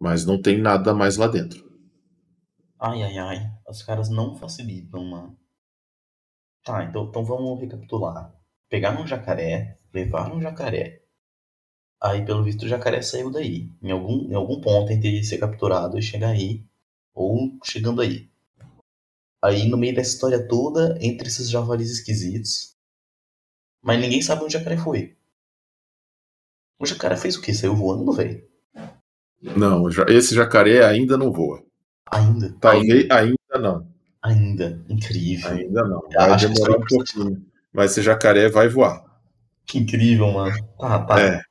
[0.00, 1.62] mas não tem nada mais lá dentro.
[2.78, 3.38] Ai, ai, ai.
[3.68, 5.38] Os caras não facilitam, mano.
[6.62, 8.34] Tá, então, então vamos recapitular.
[8.68, 11.02] Pegaram um jacaré, levaram um jacaré.
[12.02, 13.70] Aí, pelo visto, o jacaré saiu daí.
[13.82, 16.64] Em algum, em algum ponto entre ser capturado e chegar aí.
[17.14, 18.30] Ou chegando aí.
[19.42, 22.76] Aí, no meio dessa história toda, entre esses javalis esquisitos.
[23.82, 25.15] Mas ninguém sabe onde o jacaré foi.
[26.78, 27.54] O jacaré fez o quê?
[27.54, 28.42] Saiu voando, velho?
[29.56, 31.62] Não, esse jacaré ainda não voa.
[32.10, 32.54] Ainda.
[32.60, 33.88] Talvez ainda não.
[34.22, 34.84] Ainda.
[34.88, 35.50] Incrível.
[35.50, 36.02] Ainda não.
[36.12, 37.46] Vai acho demorar um pouquinho.
[37.72, 39.04] Mas esse jacaré vai voar.
[39.66, 40.54] Que incrível, mano.
[40.78, 41.20] Tá, tá.
[41.20, 41.42] É.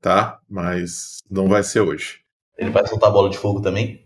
[0.00, 0.40] Tá?
[0.48, 2.20] Mas não vai ser hoje.
[2.56, 4.04] Ele vai soltar bola de fogo também?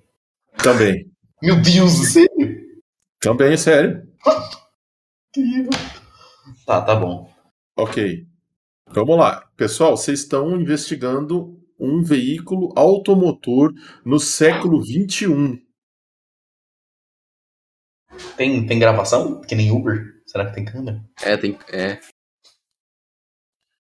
[0.62, 1.10] Também.
[1.40, 2.26] Meu Deus do céu!
[3.20, 4.06] Também, sério.
[5.36, 5.70] Incrível.
[6.66, 7.30] Tá, tá bom.
[7.76, 8.26] Ok.
[8.94, 9.50] Vamos lá.
[9.56, 13.72] Pessoal, vocês estão investigando um veículo automotor
[14.04, 14.82] no século um.
[14.84, 15.62] XXI.
[18.36, 19.40] Tem, tem gravação?
[19.40, 20.22] Que nem Uber?
[20.26, 21.02] Será que tem câmera?
[21.22, 21.58] É, tem.
[21.72, 21.98] É.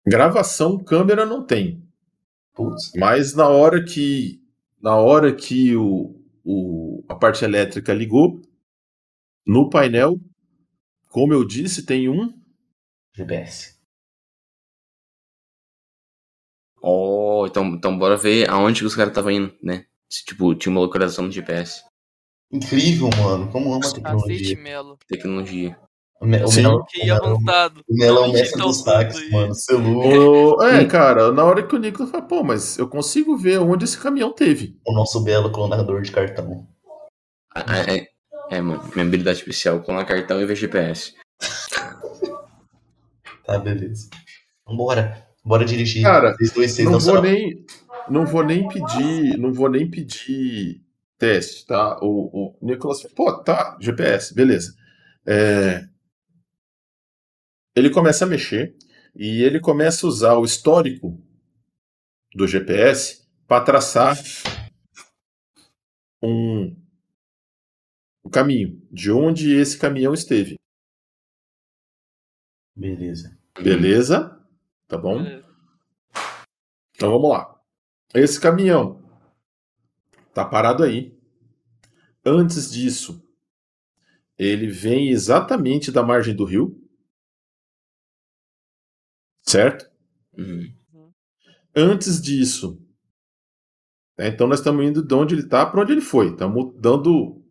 [0.05, 1.86] Gravação, câmera não tem.
[2.53, 2.92] Putz.
[2.96, 4.42] Mas na hora que
[4.80, 8.40] na hora que o, o, a parte elétrica ligou,
[9.46, 10.20] no painel,
[11.09, 12.32] como eu disse, tem um.
[13.14, 13.77] GPS.
[16.82, 19.84] Ó, então, então bora ver aonde que os caras estavam indo, né?
[20.08, 21.82] Se, Tipo, tinha uma localização no GPS.
[22.50, 23.50] Incrível, mano.
[23.52, 24.58] Como ama a Cacete, tecnologia.
[24.58, 24.98] Melo.
[25.08, 25.78] Tecnologia.
[26.20, 26.26] O.
[26.26, 27.80] Melo- Melo- avançado.
[27.88, 29.30] o Melo é o mestre dos táxis, aí.
[29.30, 29.54] mano.
[29.54, 30.72] Celular.
[30.74, 30.88] É, Sim.
[30.88, 34.32] cara, na hora que o Nicolas fala, pô, mas eu consigo ver onde esse caminhão
[34.32, 34.76] teve.
[34.86, 36.66] O nosso belo clonador de cartão.
[37.54, 38.08] Ah, É,
[38.56, 38.82] é, mano.
[38.94, 41.14] Minha habilidade especial, colar cartão e ver GPS.
[43.44, 44.10] Tá, beleza.
[44.66, 45.26] Vambora.
[45.49, 46.03] Bora dirigir.
[46.03, 47.64] Cara, 3, 2, 6, Não vou nem,
[48.11, 50.84] não vou nem pedir, não vou nem pedir
[51.16, 51.99] teste, tá?
[52.03, 54.74] O, o Nicolas, pô, tá, GPS, beleza.
[55.26, 55.88] É,
[57.74, 58.76] ele começa a mexer
[59.16, 61.18] e ele começa a usar o histórico
[62.34, 64.18] do GPS para traçar
[66.22, 66.76] um,
[68.22, 70.57] o caminho de onde esse caminhão esteve.
[72.76, 73.34] Beleza.
[73.59, 74.38] Beleza?
[74.89, 75.20] Tá bom?
[75.20, 75.43] É,
[76.95, 77.55] Então vamos lá.
[78.14, 79.03] Esse caminhão
[80.34, 81.16] tá parado aí.
[82.24, 83.22] Antes disso,
[84.39, 86.80] ele vem exatamente da margem do rio.
[89.43, 89.91] Certo?
[90.36, 90.72] Uhum.
[91.74, 92.80] Antes disso,
[94.18, 96.28] né, então nós estamos indo de onde ele está para onde ele foi.
[96.30, 97.43] Estamos dando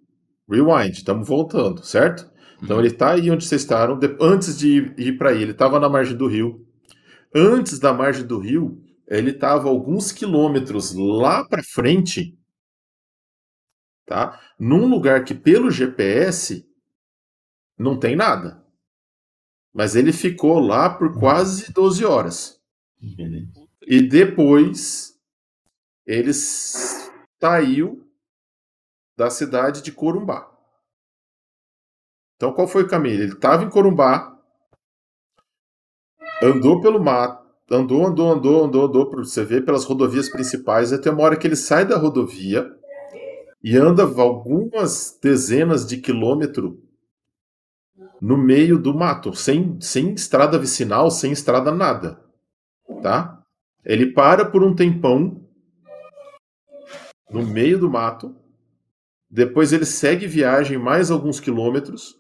[0.49, 2.29] rewind, estamos voltando, certo?
[2.61, 2.83] Então Uhum.
[2.83, 3.99] ele está aí onde vocês estavam.
[4.21, 6.66] Antes de ir, ir para aí, ele estava na margem do rio.
[7.33, 12.37] Antes da margem do rio, ele estava alguns quilômetros lá para frente,
[14.05, 14.39] tá?
[14.59, 16.67] Num lugar que pelo GPS
[17.77, 18.65] não tem nada.
[19.73, 22.61] Mas ele ficou lá por quase 12 horas.
[22.99, 23.67] Beleza.
[23.81, 25.17] E depois
[26.05, 28.09] ele saiu
[29.15, 30.51] da cidade de Corumbá.
[32.35, 33.21] Então qual foi o caminho?
[33.21, 34.36] Ele estava em Corumbá,
[36.41, 41.23] andou pelo mato, andou, andou, andou, andou, andou, você ver pelas rodovias principais, até uma
[41.23, 42.69] hora que ele sai da rodovia
[43.63, 46.77] e anda algumas dezenas de quilômetros
[48.21, 52.23] no meio do mato, sem, sem estrada vicinal, sem estrada nada,
[53.01, 53.43] tá?
[53.85, 55.47] Ele para por um tempão
[57.29, 58.35] no meio do mato.
[59.29, 62.17] Depois ele segue viagem mais alguns quilômetros,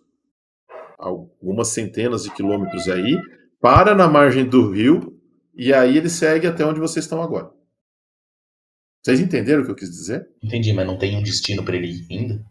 [0.97, 3.17] algumas centenas de quilômetros aí,
[3.59, 5.19] para na margem do rio
[5.55, 7.51] e aí ele segue até onde vocês estão agora.
[9.03, 10.27] Vocês entenderam o que eu quis dizer?
[10.43, 12.45] Entendi, mas não tem um destino pra ele ir ainda?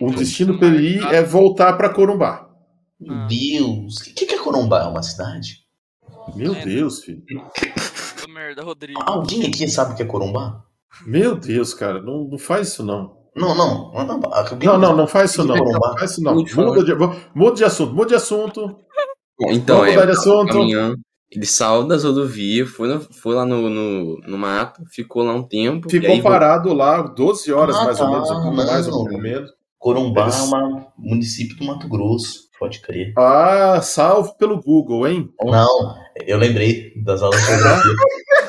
[0.00, 2.48] O destino para ele ir é voltar para Corumbá.
[2.98, 3.26] Meu Ah.
[3.26, 3.96] Deus.
[3.98, 4.80] O que, que é Corumbá?
[4.82, 5.66] É uma cidade?
[6.34, 6.64] Meu É.
[6.64, 7.22] Deus, filho.
[8.28, 9.00] Merda, Rodrigo.
[9.02, 10.64] Alguém aqui sabe o que é Corumbá?
[11.04, 13.19] Meu Deus, cara, não, não faz isso não.
[13.40, 13.92] Não, não.
[13.92, 15.56] Não, não, alguém- Não, não, não faz isso não.
[15.56, 16.34] Não faz isso não.
[16.34, 16.94] Muda de,
[17.34, 18.76] muda de assunto, muda de assunto.
[19.48, 20.52] Então, é, de assunto.
[20.52, 20.94] caminhão,
[21.30, 25.42] ele saiu das rodovias, foi, no- foi lá no, no, no mato, ficou lá um
[25.42, 25.88] tempo.
[25.88, 28.86] e Ficou aí parado lá 12 horas Ah, mais ou tá, menos, um pouco mais
[28.88, 29.50] ou pouco menos.
[29.78, 32.50] Corumbá Eles- é um município do Mato Grosso.
[32.58, 33.14] Pode crer.
[33.16, 35.30] Ah, salvo pelo Google, hein?
[35.42, 35.94] Não,
[36.26, 37.92] eu lembrei das aulas de geografia.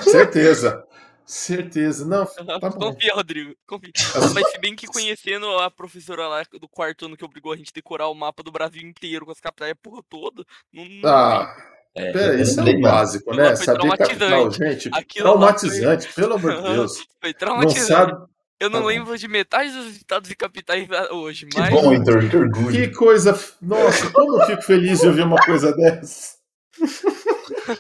[0.02, 0.84] Certeza.
[1.32, 2.06] Certeza.
[2.06, 2.26] Não,
[2.60, 2.92] tá bom.
[2.92, 3.56] Confia, Rodrigo.
[3.66, 3.92] Confia.
[4.36, 7.70] Mas se bem que conhecendo a professora lá do quarto ano que obrigou a gente
[7.70, 10.44] a decorar o mapa do Brasil inteiro com as capitais, a porra toda.
[10.74, 11.56] Não, não- Ah,
[11.96, 13.56] É, pera, isso é o básico, né?
[13.56, 14.58] foi Saber capital, traumatizante.
[14.58, 14.90] gente.
[14.94, 16.98] Aquilo Traumatizante, pelo amor de Deus.
[17.22, 17.88] Foi Não traumatizante.
[17.88, 18.12] sabe,
[18.60, 21.70] Eu não Tá lembro de metade dos estados e capitais hoje, Que mas.
[21.74, 22.72] bom, Heitor, que orgulho.
[22.72, 23.40] Que coisa.
[23.62, 26.36] Nossa, como eu fico feliz de ouvir uma coisa dessa.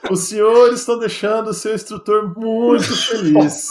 [0.09, 3.67] Os senhores estão deixando o seu instrutor muito feliz.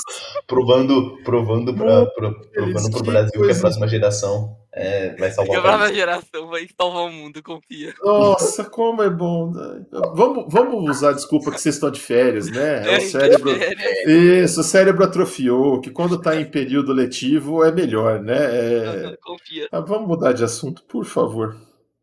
[0.46, 5.50] Provando, provando, pra, pro- provando pro que Brasil que a próxima geração é, vai salvar
[5.50, 5.76] Que a o país.
[5.76, 7.94] próxima geração vai salvar o mundo, confia.
[8.02, 9.50] Nossa, como é bom.
[9.52, 9.84] né?
[10.14, 12.82] Vamos, vamos usar a desculpa que vocês estão de férias, né?
[12.90, 13.50] É o cérebro.
[13.56, 14.10] sério,
[14.44, 18.36] Isso, o cérebro atrofiou, que quando tá em período letivo é melhor, né?
[19.12, 19.68] É- confia.
[19.72, 21.56] Ah, vamos mudar de assunto, por favor.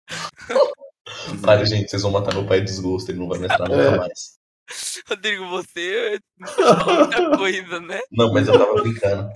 [1.41, 3.97] Para, gente, vocês vão matar meu pai de desgosto, ele não vai mestrar nunca É.
[3.97, 4.37] mais.
[5.09, 7.99] Rodrigo, você fala muita coisa, né?
[8.11, 9.29] Não, mas eu tava brincando.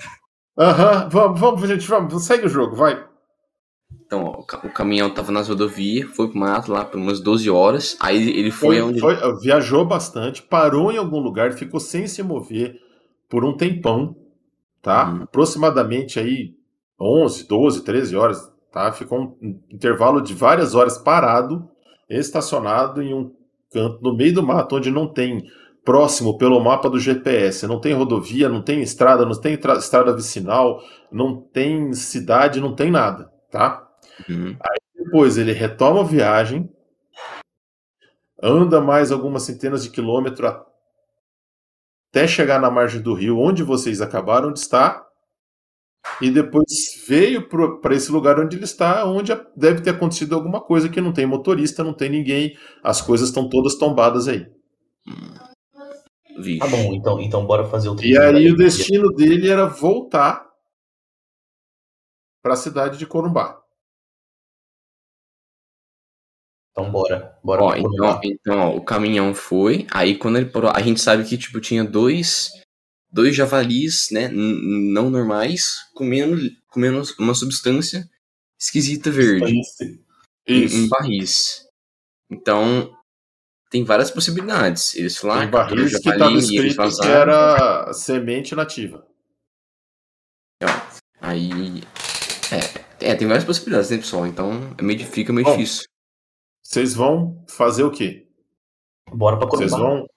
[0.58, 3.08] Aham, vamos, vamos, gente, vamos, segue o jogo, vai.
[4.06, 7.96] Então, ó, o caminhão tava nas rodovias, foi pro mato lá por umas 12 horas.
[8.02, 9.00] Aí ele foi, Foi, onde.
[9.00, 12.78] foi- viajou bastante, parou em algum lugar, ficou sem se mover
[13.30, 14.14] por um tempão,
[14.82, 15.10] tá?
[15.10, 15.24] Uhum.
[15.24, 16.54] Aproximadamente aí
[17.00, 18.92] 11, 12, 13 horas, tá?
[18.92, 21.70] Ficou um intervalo de várias horas parado,
[22.10, 23.34] estacionado em um
[23.72, 25.46] canto no meio do mato, onde não tem
[25.84, 30.14] próximo pelo mapa do GPS, não tem rodovia, não tem estrada, não tem tra- estrada
[30.14, 33.88] vicinal, não tem cidade, não tem nada, tá?
[34.30, 34.56] Uhum.
[34.96, 36.70] Depois ele retoma a viagem,
[38.42, 40.54] anda mais algumas centenas de quilômetros
[42.12, 45.06] até chegar na margem do rio, onde vocês acabaram de estar,
[46.22, 50.88] e depois veio para esse lugar onde ele está, onde deve ter acontecido alguma coisa
[50.88, 54.46] que não tem motorista, não tem ninguém, as coisas estão todas tombadas aí.
[56.38, 56.60] Vixe.
[56.60, 60.50] Tá bom, então, então bora fazer o E aí o destino dele era voltar
[62.42, 63.62] para a cidade de Corumbá.
[66.72, 67.38] Então bora.
[67.44, 71.26] Bora Ó, então, então ó, o caminhão foi, aí quando ele parou, a gente sabe
[71.26, 72.50] que, tipo, tinha dois,
[73.12, 76.38] dois javalis, né, não normais, comendo,
[76.68, 78.10] comendo uma substância
[78.60, 79.54] esquisita verde,
[80.48, 81.66] em, em barris.
[82.30, 82.96] Então,
[83.70, 84.96] tem várias possibilidades.
[84.96, 89.06] Eles falaram, Tem ah, barris que estava escrito que era semente nativa.
[91.20, 91.82] Aí,
[92.52, 94.26] é, é, tem várias possibilidades, né, pessoal?
[94.28, 95.84] Então, é meio, fica meio Bom, difícil.
[96.64, 98.28] Vocês vão fazer o quê?
[99.12, 99.90] Bora pra Vocês Corumbá.
[99.90, 100.11] vão Bora fazer-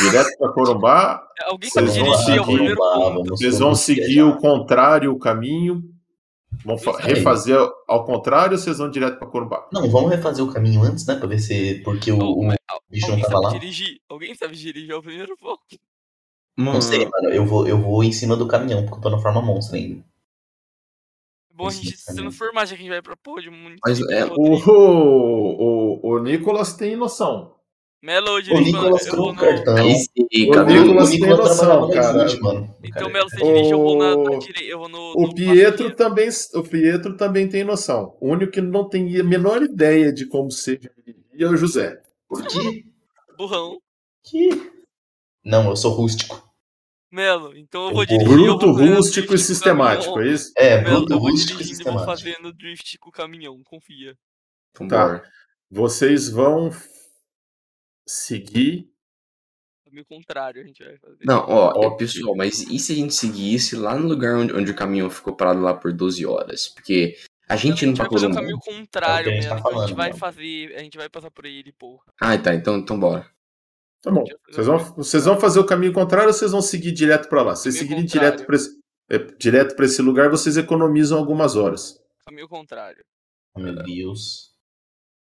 [0.00, 1.28] direto para Corumbá?
[1.44, 3.00] Alguém sabe dirigir é o primeiro ponto.
[3.14, 5.82] vamos Vocês vão seguir o contrário, o caminho?
[6.64, 9.68] Vão refazer ao contrário ou vocês vão direto para Corumbá?
[9.72, 11.14] Não, vamos refazer o caminho antes, né?
[11.14, 11.76] Pra ver se.
[11.84, 12.50] Porque o, Não, o
[12.90, 13.50] bicho não Alguém tava sabe lá.
[13.60, 14.00] dirigir?
[14.08, 15.78] Alguém sabe dirigir o primeiro ponto.
[16.56, 17.28] Não sei, mano.
[17.32, 20.00] Eu vou, eu vou em cima do caminhão, porque eu tô na forma monstro ainda.
[21.50, 22.22] É bom a gente se também.
[22.24, 23.80] transformar, já que a gente vai pra porra de um município.
[23.86, 24.24] Mas, é.
[24.24, 24.54] O,
[26.02, 27.54] o, o Nicolas tem noção.
[28.00, 29.40] Melo O dirige, mano, Nicolas eu com vou o no...
[29.40, 29.76] cartão.
[29.76, 29.94] Aí,
[30.46, 32.40] O cabelo, Nicolas o tem noção, cara.
[32.40, 32.76] Mano.
[32.84, 35.12] Então, Melo, você dirige, eu vou na, na O- direita, eu vou no...
[35.16, 38.16] O no Pietro também, o Pietro também tem noção.
[38.20, 40.90] O único que não tem a menor ideia de como seja
[41.38, 42.00] é o José.
[42.28, 42.84] Por quê?
[43.36, 43.78] Burrão.
[44.24, 44.48] Que?
[45.44, 46.46] Não, eu sou rústico.
[47.10, 48.28] Melo, então eu Eu vou dirigir.
[48.28, 50.52] eu Bruto, rústico e o sistemático, é isso?
[50.56, 52.34] É, Melo, bruto, eu vou rústico e dirigindo e vou sistemático.
[52.34, 54.14] fazendo drift com o caminhão, confia.
[54.88, 55.22] Tá.
[55.70, 56.70] Vocês vão
[58.08, 58.90] seguir.
[59.84, 61.24] Caminho contrário a gente vai fazer.
[61.24, 61.98] Não, ó, é, Ok.
[62.06, 65.34] pessoal, mas e se a gente seguisse lá no lugar onde, onde o caminhão ficou
[65.34, 66.68] parado lá por 12 horas?
[66.68, 67.16] Porque
[67.48, 68.34] a gente não gente tá vai fazer o colando.
[68.36, 69.62] caminho contrário, É o que a gente Melo.
[69.62, 70.18] tá então a gente falando, vai Melo.
[70.18, 70.74] fazer.
[70.76, 72.04] A gente vai passar por ele, porra.
[72.20, 73.30] Ah, tá, então, então bora.
[74.02, 74.24] Tá bom.
[74.50, 77.56] Vocês vão, vocês vão fazer o caminho contrário ou vocês vão seguir direto para lá?
[77.56, 78.30] Se vocês seguirem contrário.
[78.32, 78.78] direto para esse,
[79.10, 81.98] é, direto pra esse lugar, vocês economizam algumas horas.
[82.26, 83.02] Caminho contrário.
[83.56, 84.52] Oh, meu Deus.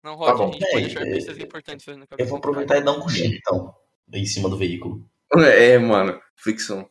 [0.04, 0.50] Não, Rod, bom.
[0.50, 3.00] a gente pode É, achar é, importantes fazendo caminho Eu vou aproveitar e dar um
[3.02, 3.76] cochilo, então.
[4.14, 5.08] Em cima do veículo.
[5.36, 6.90] É, mano, fricção.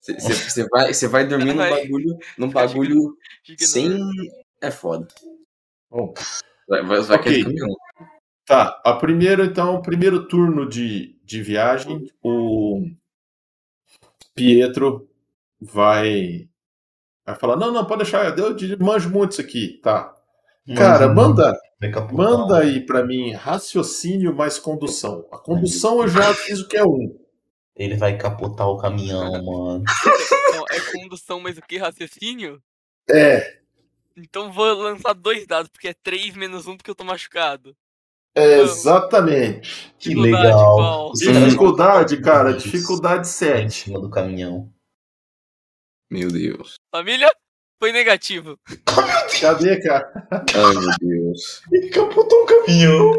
[0.00, 3.16] Você vai, cê vai dormir num bagulho, num bagulho
[3.58, 3.98] sem.
[4.60, 5.08] É foda.
[5.90, 6.14] Bom,
[6.68, 7.32] Vai, vai, vai Ok.
[7.32, 7.76] cair do caminhão.
[8.46, 12.84] Tá, a primeiro, então, o primeiro turno de, de viagem, o
[14.34, 15.08] Pietro
[15.60, 16.48] vai,
[17.24, 20.14] vai falar, não, não, pode deixar, eu de- manjo muito isso aqui, tá.
[20.76, 21.58] Cara, manda,
[22.12, 25.26] manda aí pra mim raciocínio mais condução.
[25.32, 27.18] A condução eu já fiz o que é um.
[27.74, 29.84] Ele vai capotar o caminhão, mano.
[30.70, 31.78] É condução, mas o que?
[31.78, 32.62] Raciocínio?
[33.08, 33.58] É,
[34.16, 37.74] Então vou lançar dois dados, porque é 3 menos 1 porque eu tô machucado.
[38.36, 39.92] é exatamente.
[39.98, 41.12] Que Dificuldade legal.
[41.14, 43.72] Dificuldade, cara, dificuldade Em 7.
[43.72, 44.70] cima do caminhão.
[46.10, 46.74] Meu Deus.
[46.92, 47.30] Família?
[47.80, 48.58] Foi negativo.
[49.40, 50.12] Cadê, cara?
[50.30, 51.62] Ai, meu Deus.
[51.72, 53.16] Ele capotou o caminhão.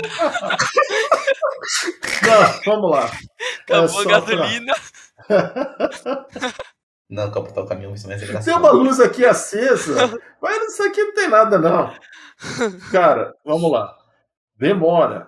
[2.23, 3.05] Não, vamos lá.
[3.67, 4.73] É Acabou só a pra- gasolina.
[7.09, 8.57] Não, capotar o caminhão vai ser mais Tem engraçado.
[8.59, 11.93] uma luz aqui acesa, mas isso aqui não tem nada, não.
[12.89, 13.93] Cara, vamos lá.
[14.55, 15.27] Demora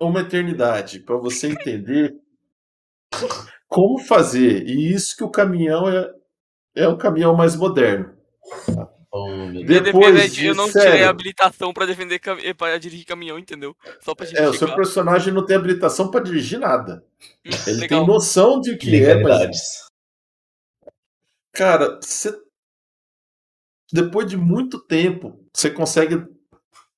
[0.00, 2.14] uma eternidade para você entender
[3.66, 4.62] como fazer.
[4.68, 6.08] E isso que o caminhão é,
[6.76, 8.14] é o caminhão mais moderno.
[9.16, 9.28] Oh.
[9.46, 10.90] Minha Depois de eu de- não sério.
[10.90, 12.20] tirei a habilitação pra defender
[12.56, 13.76] pra dirigir caminhão, entendeu?
[14.00, 14.74] Só pra gente É, o seu chegar.
[14.74, 17.04] personagem não tem habilitação para dirigir nada.
[17.46, 18.00] Hum, Ele legal.
[18.00, 19.84] tem noção de que é, mas.
[21.52, 22.36] Cara, você.
[23.92, 26.24] Depois de muito tempo, você consegue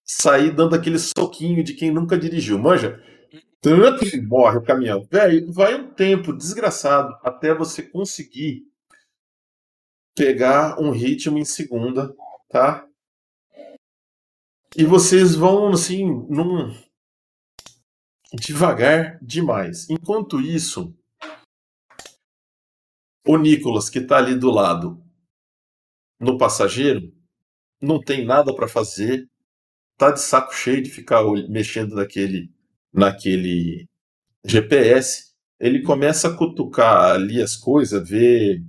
[0.02, 3.02] sair dando aquele soquinho de quem nunca dirigiu, manja?
[3.60, 5.06] Tanto que morre o caminhão.
[5.10, 8.62] Velho, vai um tempo desgraçado até você conseguir
[10.16, 12.12] pegar um ritmo em segunda,
[12.48, 12.88] tá?
[14.74, 16.74] E vocês vão, assim, num.
[18.32, 19.88] devagar demais.
[19.90, 20.94] Enquanto isso,
[23.26, 25.02] o Nicolas, que tá ali do lado,
[26.18, 27.12] no passageiro,
[27.80, 29.28] não tem nada para fazer,
[29.98, 32.50] tá de saco cheio de ficar mexendo naquele,
[32.92, 33.86] naquele
[34.44, 35.34] GPS.
[35.60, 38.62] Ele começa a cutucar ali as coisas, ver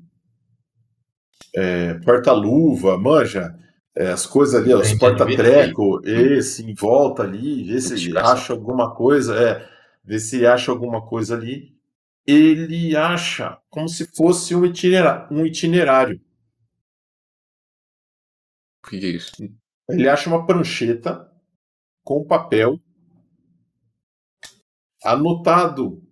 [1.55, 3.57] é, porta-luva, manja,
[3.95, 6.01] é, as coisas ali, ó, os porta-treco,
[6.37, 9.69] esse em volta ali, ver se acha alguma coisa, é,
[10.03, 11.75] ver se acha alguma coisa ali.
[12.25, 16.19] Ele acha como se fosse um itinera- um itinerário.
[18.85, 19.31] O que é isso?
[19.89, 21.31] Ele acha uma prancheta
[22.03, 22.79] com papel
[25.03, 26.03] anotado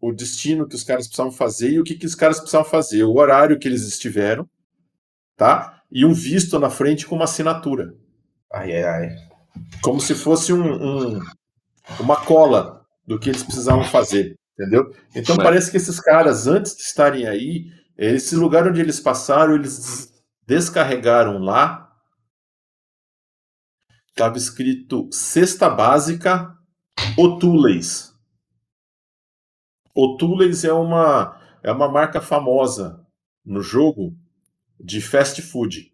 [0.00, 3.02] o destino que os caras precisavam fazer e o que, que os caras precisavam fazer,
[3.04, 4.48] o horário que eles estiveram,
[5.36, 5.82] tá?
[5.90, 7.94] E um visto na frente com uma assinatura,
[8.52, 9.16] Ai, ai, ai.
[9.82, 11.20] como se fosse um, um-
[12.00, 14.92] uma cola do que eles precisavam fazer, entendeu?
[15.14, 17.66] Então Mas- parece que esses caras, antes de estarem aí,
[17.96, 20.12] esse lugar onde eles passaram, eles
[20.46, 21.84] descarregaram lá.
[24.08, 26.52] Estava escrito Cesta Básica
[27.16, 28.12] Otules.
[29.96, 33.00] Otules é uma, é uma marca famosa
[33.42, 34.14] no jogo
[34.78, 35.90] de fast food.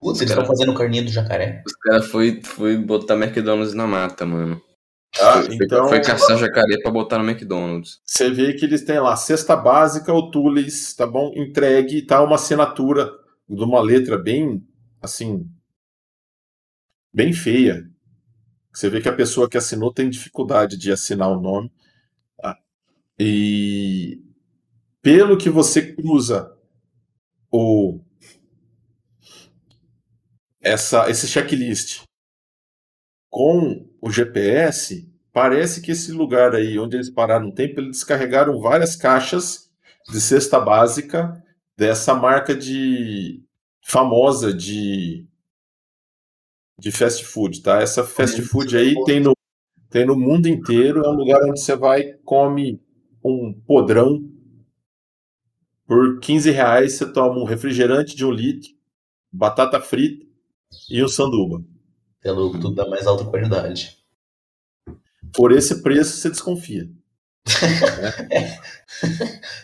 [0.00, 1.62] Putz, eles estão fazendo carninha do jacaré.
[1.64, 4.60] Os caras foi, foi botar McDonald's na mata, mano.
[5.16, 5.42] Tá?
[5.42, 8.00] Foi, Então, foi caçar jacaré pra botar no McDonald's.
[8.04, 11.32] você vê que eles têm lá cesta básica Otules, tá bom?
[11.36, 13.10] Entregue, tá uma assinatura
[13.48, 14.62] de uma letra bem,
[15.00, 15.48] assim,
[17.12, 17.87] bem feia.
[18.78, 21.68] Você vê que a pessoa que assinou tem dificuldade de assinar o nome.
[22.36, 22.56] tá?
[23.18, 24.22] E
[25.02, 26.56] pelo que você cruza
[27.50, 27.98] o
[30.60, 32.04] essa esse checklist
[33.28, 38.60] com o GPS, parece que esse lugar aí onde eles pararam um tempo, eles descarregaram
[38.60, 39.72] várias caixas
[40.08, 41.44] de cesta básica
[41.76, 43.42] dessa marca de
[43.82, 45.27] famosa de
[46.78, 47.80] de fast food, tá?
[47.80, 49.32] Essa fast food aí tem no
[49.90, 52.80] tem no mundo inteiro, é um lugar onde você vai come
[53.24, 54.22] um podrão
[55.86, 58.68] por 15 reais você toma um refrigerante de um litro,
[59.32, 60.26] batata frita
[60.90, 61.64] e um sanduba.
[62.22, 63.96] É louco, tudo da mais alta qualidade.
[65.32, 66.90] Por esse preço você desconfia.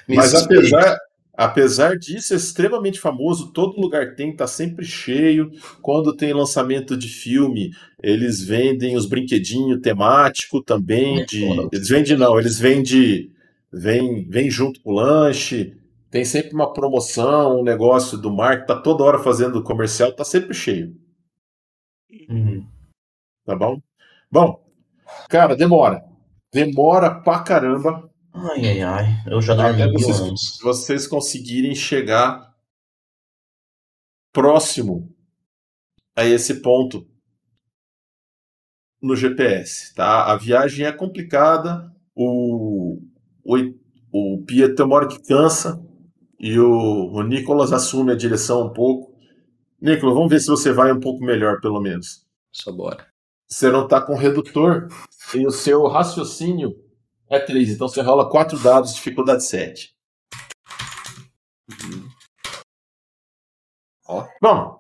[0.09, 0.75] Me Mas suspeito.
[0.75, 0.99] apesar,
[1.37, 5.51] apesar disso, é extremamente famoso, todo lugar tem, tá sempre cheio.
[5.83, 7.71] Quando tem lançamento de filme,
[8.03, 11.25] eles vendem os brinquedinhos temáticos também.
[11.27, 13.31] De, eles vendem, não, eles vendem,
[13.73, 15.77] vem, vem junto com o lanche.
[16.11, 20.25] Tem sempre uma promoção, um negócio do mar que tá toda hora fazendo comercial, tá
[20.25, 20.95] sempre cheio,
[22.29, 22.67] Uhum.
[23.45, 23.81] tá bom?
[24.31, 24.65] Bom,
[25.29, 26.05] cara, demora.
[26.53, 29.05] Demora pra caramba Ai, ai, ai.
[29.27, 30.59] Eu já dormi Até mil vocês- anos.
[30.63, 32.53] vocês conseguirem chegar
[34.33, 35.15] próximo
[36.17, 37.07] a esse ponto
[39.01, 40.33] no GPS, tá?
[40.33, 43.01] A viagem é complicada, o,
[43.45, 43.57] o,
[44.13, 45.81] o Pia tem uma hora que cansa
[46.41, 49.15] e o, o Nicolas assume a direção um pouco.
[49.81, 52.27] Nicolas, vamos ver se você vai um pouco melhor, pelo menos.
[52.51, 53.07] Só bora.
[53.49, 54.89] Você não tá com redutor
[55.35, 56.75] e o seu raciocínio
[57.31, 59.95] é 3, então você rola 4 dados, dificuldade 7.
[64.07, 64.27] Ó.
[64.41, 64.79] Bom,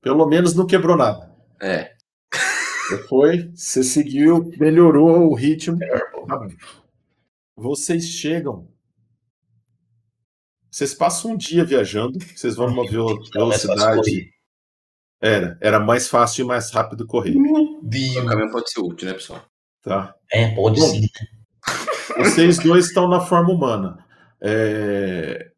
[0.00, 1.30] pelo menos não quebrou nada.
[1.60, 1.94] É.
[2.88, 5.78] Você foi, você seguiu, melhorou o ritmo.
[5.78, 6.48] Tá.
[7.56, 8.68] Vocês chegam.
[10.70, 14.32] Vocês passam um dia viajando, vocês vão numa Então, é velocidade.
[15.20, 18.14] Era, era mais fácil e mais rápido correr, Meu O Deus.
[18.26, 19.44] caminhão pode ser útil, né, pessoal?
[19.82, 20.14] tá?
[20.32, 20.86] É, pode Bom.
[20.88, 21.06] sim.
[22.18, 24.04] Vocês dois estão na forma humana.
[24.40, 25.50] É...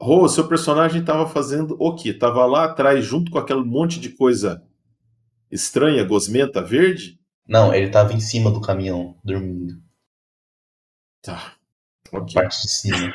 [0.00, 2.12] Rô, seu personagem tava fazendo o quê?
[2.12, 4.62] Tava lá atrás, junto com aquele monte de coisa
[5.50, 7.18] estranha, gosmenta, verde?
[7.48, 9.80] Não, ele tava em cima do caminhão, dormindo.
[11.22, 11.54] Tá.
[12.12, 12.34] Na Ok.
[12.34, 13.14] parte de cima.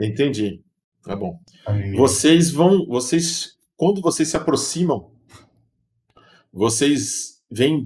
[0.00, 0.62] Entendi.
[1.02, 1.38] Tá bom.
[1.66, 1.96] A mimimi.
[1.96, 2.86] Vocês vão.
[2.86, 3.56] Vocês.
[3.76, 5.12] Quando vocês se aproximam,
[6.52, 7.84] vocês veem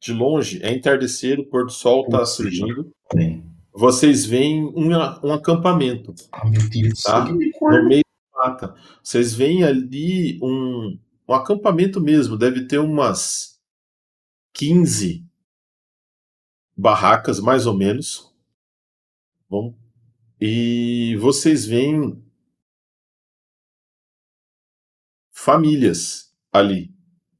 [0.00, 2.90] de longe, é entardecer, o pôr do sol está surgindo.
[3.12, 3.44] Tem.
[3.72, 4.88] Vocês veem um,
[5.22, 7.02] um acampamento Ah, meu Deus.
[7.02, 7.24] Tá.
[7.24, 7.82] no corta.
[7.84, 8.02] meio
[8.32, 8.74] da mata.
[9.02, 10.98] Vocês veem ali um,
[11.28, 13.60] um acampamento mesmo, deve ter umas
[14.54, 15.24] 15
[16.76, 18.32] barracas, mais ou menos.
[19.48, 19.74] Bom.
[20.40, 22.22] E vocês veem
[25.30, 26.92] famílias ali.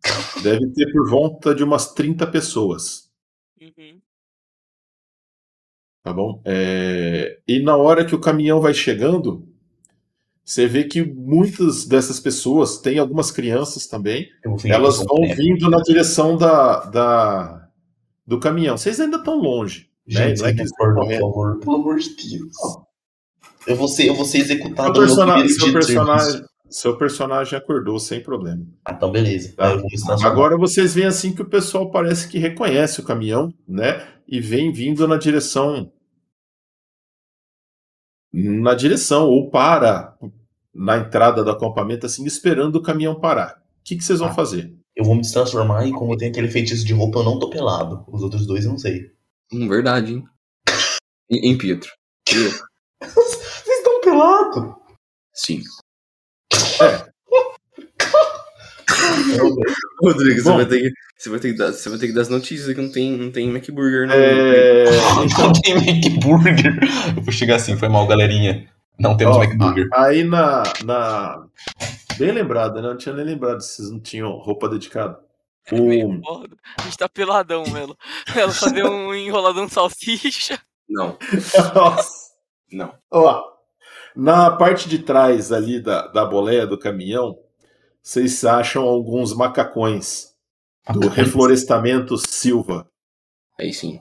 [0.43, 3.13] Deve ter por volta de umas 30 pessoas.
[3.61, 4.01] Uhum.
[6.03, 6.41] Tá bom?
[6.45, 9.47] É, E na hora que o caminhão vai chegando,
[10.45, 14.29] você vê que muitas dessas pessoas, tem algumas crianças também,
[14.65, 17.69] elas vão vindo na direção da, da-
[18.27, 18.77] do caminhão.
[18.77, 19.89] Vocês ainda estão longe.
[20.09, 20.29] né?
[20.29, 21.21] Gente, Não é que correndo.
[21.21, 21.59] favor.
[21.61, 22.57] Pelo amor de Deus.
[23.67, 26.43] Eu vou ser, eu vou ser Seu, executado seu dia de personagem.
[26.73, 28.67] Seu personagem acordou sem problema.
[28.85, 29.55] Ah, então beleza.
[29.55, 29.73] Tá.
[30.25, 34.07] Agora vocês veem assim que o pessoal parece que reconhece o caminhão, né?
[34.27, 35.93] E vem vindo na direção.
[38.33, 40.17] Na direção, ou para
[40.75, 43.63] na entrada do acampamento, assim, esperando o caminhão parar.
[43.81, 44.35] O que, que vocês vão Ah.
[44.35, 44.75] fazer?
[44.97, 47.51] Eu vou me transformar e como eu tenho aquele feitiço de roupa, eu não tô
[47.51, 48.05] pelado.
[48.09, 49.11] Os outros dois eu não sei.
[49.53, 50.25] Hum, verdade, hein?
[51.31, 51.91] Em, em Pietro.
[53.03, 54.75] Vocês estão pelados?
[55.35, 55.63] Sim.
[56.83, 57.13] É.
[60.03, 62.23] Rodrigo, você vai, ter que, você, vai ter que dar, você vai ter que dar
[62.23, 64.15] as notícias que não tem, não tem MacBurger, né?
[64.17, 64.85] É,
[65.39, 66.79] Não tem MacBurger.
[67.17, 68.69] Eu vou chegar assim, foi mal, galerinha.
[68.99, 69.89] Não temos Ó, MacBurger.
[69.95, 71.47] Aí na, na.
[72.19, 72.81] Bem lembrado, né?
[72.81, 75.19] Eu não tinha nem lembrado se vocês não tinham roupa dedicada.
[75.67, 76.47] É meio O...
[76.79, 77.97] A gente tá peladão, Melo.
[78.35, 80.59] Ela fazer um enroladão salsicha.
[80.89, 81.17] Não,
[81.75, 82.33] Nossa.
[82.71, 82.93] não.
[83.11, 83.52] Ó,
[84.15, 87.39] na parte de trás ali da, da boleia do caminhão,
[88.03, 90.35] vocês acham alguns macacões
[90.93, 92.89] do reflorestamento Silva.
[93.59, 94.01] Aí sim.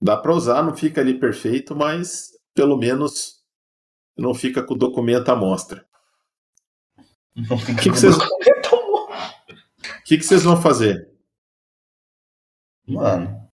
[0.00, 3.42] Dá pra usar, não fica ali perfeito, mas pelo menos
[4.16, 5.86] não fica com o documento à mostra.
[7.34, 8.28] Não O fica que, que, vocês, o
[10.04, 11.08] que, que vocês vão fazer?
[12.86, 13.48] Mano.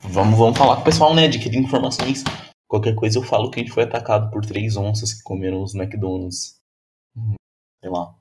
[0.00, 1.26] Vamos, vamos falar com o pessoal, né?
[1.26, 2.24] Adquirir informações.
[2.68, 5.74] Qualquer coisa eu falo que a gente foi atacado por três onças que comeram os
[5.74, 6.60] McDonald's.
[7.16, 7.34] Hum,
[7.80, 8.14] Sei lá.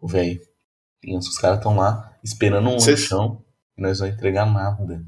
[0.00, 0.40] O velho.
[1.18, 3.44] Os caras estão lá esperando um Cês- lanchão
[3.76, 5.04] e nós vamos entregar nada.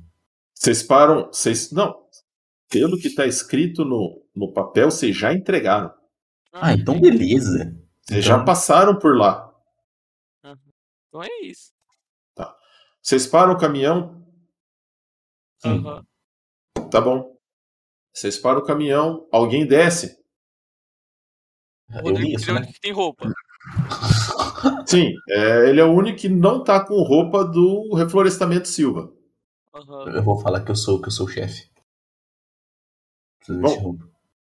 [0.54, 1.26] Vocês param.
[1.26, 2.04] Vocês, não.
[2.70, 5.92] Pelo que está escrito no, no papel, vocês já entregaram.
[6.52, 7.76] Ah, então beleza.
[8.02, 9.52] Vocês Então- já passaram por lá.
[11.08, 11.72] Então é isso.
[13.02, 14.26] Vocês param o caminhão,
[15.62, 15.78] Sim.
[15.86, 16.06] Aham.
[16.90, 17.33] tá bom.
[18.14, 20.16] Vocês param o caminhão, alguém desce.
[21.90, 22.64] Rodrigo isso, né?
[22.64, 23.28] que tem roupa.
[24.86, 29.12] Sim, é, ele é o único que não tá com roupa do reflorestamento Silva.
[29.74, 30.10] Aham.
[30.14, 31.68] Eu vou falar que eu sou, que eu sou o chefe.
[33.48, 33.98] Bom.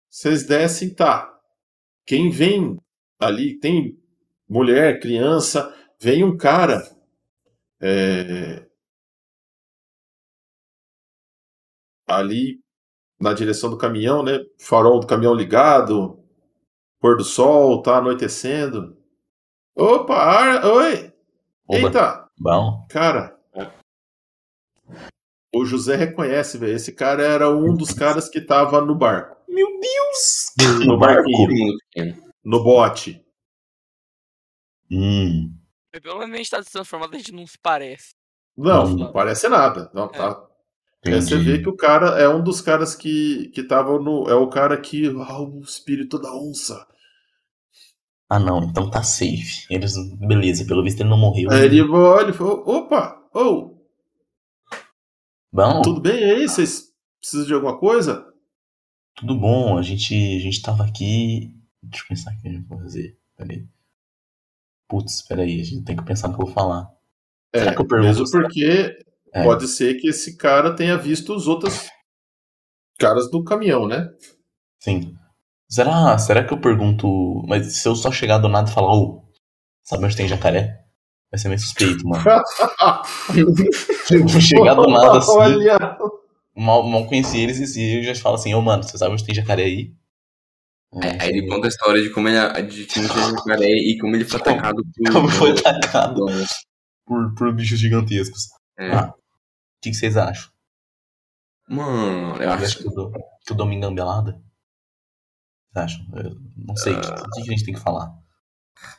[0.09, 1.31] Vocês descem, tá.
[2.05, 2.77] Quem vem
[3.19, 3.97] ali, tem
[4.49, 6.81] mulher, criança, vem um cara.
[7.79, 8.65] é,
[12.07, 12.59] ali
[13.21, 14.39] na direção do caminhão, né?
[14.59, 16.19] Farol do caminhão ligado,
[16.99, 18.97] pôr do sol, tá anoitecendo.
[19.75, 21.13] Opa, ar- oi!
[21.67, 21.77] Oba.
[21.79, 22.29] Eita!
[22.37, 22.85] Bom.
[22.89, 23.37] Cara,
[25.53, 26.75] o José reconhece, velho.
[26.75, 29.37] Esse cara era um dos caras que tava no barco.
[29.47, 30.85] Meu Deus!
[30.85, 32.23] No barquinho, pequeno.
[32.43, 33.23] no bote.
[34.89, 35.53] Hum.
[36.01, 38.13] Pelo menos a gente tá se transformado, a gente não se parece.
[38.57, 38.95] Não, Não.
[39.05, 39.89] não parece nada.
[39.93, 40.41] Não, tá.
[41.03, 44.29] É, você vê que o cara é um dos caras que que tava no.
[44.29, 45.07] É o cara que.
[45.07, 46.85] Ah, o espírito da onça.
[48.29, 49.65] Ah, não, então tá safe.
[49.69, 51.49] Eles, beleza, pelo visto ele não morreu.
[51.51, 53.77] Aí ele olha e fala: opa, ô,
[55.51, 56.47] Bom, tudo bem aí?
[56.47, 58.25] Vocês precisam de alguma coisa?
[59.15, 59.77] tudo bom.
[59.77, 61.55] A gente, a gente tava aqui.
[61.83, 63.17] Deixa eu pensar o que a gente vai fazer.
[63.37, 63.67] Peraí.
[64.87, 66.89] Putz, peraí, a gente tem que pensar no que eu vou falar.
[67.55, 68.07] Será É, que eu pergunto?
[68.19, 68.97] mesmo porque
[69.33, 69.43] É.
[69.43, 71.87] pode ser que esse cara tenha visto os outros
[72.99, 74.07] caras do caminhão, né?
[74.79, 75.15] Sim.
[75.69, 77.07] Será, será que eu pergunto.
[77.47, 79.23] Mas se eu só chegar do nada e falar, ô,
[79.83, 80.79] sabe onde tem jacaré?
[81.31, 82.23] Vai ser meio suspeito, mano.
[84.11, 85.31] Eu vou chegar do nada assim.
[85.31, 85.97] Olha,
[86.55, 89.33] mal, mal conheci eles e eu já falo assim, ô mano, você sabe onde tem
[89.33, 89.93] jacaré aí?
[91.01, 94.15] É, aí ele conta a história de como ele, de como ele jacaré e como
[94.15, 95.13] ele foi atacado por.
[95.13, 96.45] Como foi atacado por-
[97.05, 98.49] por, por bichos gigantescos.
[98.77, 98.91] É.
[98.91, 99.13] Ah,
[99.81, 100.51] O que, que vocês acham?
[101.67, 104.33] Mano, eu acho que eu dou, que eu dou uma engambelada?
[105.73, 106.05] Vocês acham?
[106.15, 106.93] Eu não sei.
[106.93, 108.13] O que, o que que a gente tem que falar?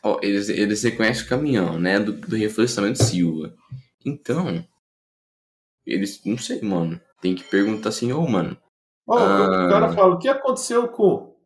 [0.02, 2.00] Ó, eles, eles reconhecem o caminhão, né?
[2.00, 3.54] Do, do reflorestamento Silva.
[4.04, 4.66] Então.
[5.86, 6.24] Eles.
[6.24, 7.00] Não sei, mano.
[7.20, 8.56] Tem que perguntar assim, ô, mano.
[9.06, 9.66] Ó, Ah.
[9.66, 11.36] O cara fala, o que aconteceu com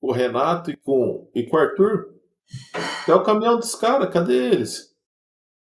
[0.00, 2.16] o Renato e com, e com o Arthur?
[3.06, 4.95] É o caminhão dos caras, cadê eles?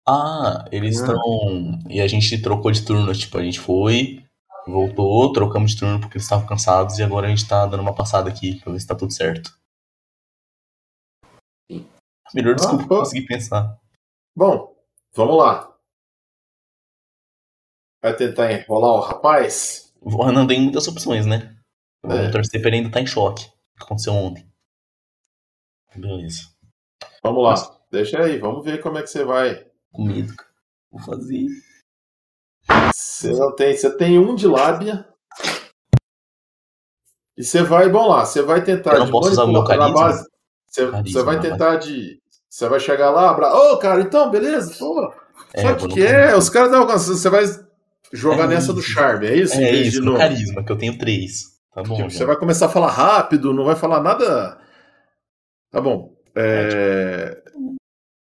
[0.08, 1.04] Ah, eles Ah.
[1.06, 1.80] estão.
[1.90, 3.14] E a gente trocou de turno.
[3.14, 4.24] Tipo, a gente foi,
[4.66, 7.94] voltou, trocamos de turno porque eles estavam cansados e agora a gente tá dando uma
[7.96, 9.52] passada aqui pra ver se tá tudo certo.
[11.72, 11.88] Sim.
[12.34, 13.80] Melhor desculpa Ah, que eu consegui pensar.
[14.36, 14.76] Bom,
[15.14, 15.76] vamos lá.
[18.02, 19.94] Vai tentar enrolar o rapaz?
[20.00, 21.58] O Renan tem muitas opções, né?
[22.06, 22.32] Vamos É.
[22.32, 23.46] torcer pra ele ainda tá em choque.
[23.46, 24.48] O que aconteceu ontem.
[25.96, 26.44] Beleza.
[27.24, 27.78] Vamos lá.
[27.92, 29.66] Deixa aí, vamos ver como é que você vai.
[29.98, 30.50] Com medo, cara.
[30.92, 31.48] Vou fazer.
[32.94, 35.08] Você não tem, você tem um de lábia.
[37.36, 39.94] E você vai, vamos lá, você vai tentar Eu não de posso usar meu carisma?
[39.94, 40.28] base.
[40.68, 42.22] Você, Carisma, você vai tentar de.
[42.50, 43.54] Você vai chegar lá, abra...
[43.54, 44.76] Ô, cara, então, beleza?
[44.78, 45.12] Pô,
[45.54, 46.36] É, sabe o que, é?
[46.36, 47.44] Os caras dão Você vai
[48.14, 48.90] jogar É nessa do isso.
[48.90, 49.56] charme, é isso?
[49.56, 51.58] É vez isso, no carisma, que eu tenho três.
[51.74, 51.96] Tá bom.
[51.96, 54.60] Tipo, você vai começar a falar rápido, não vai falar nada.
[55.72, 56.16] Tá bom.
[56.36, 57.44] É,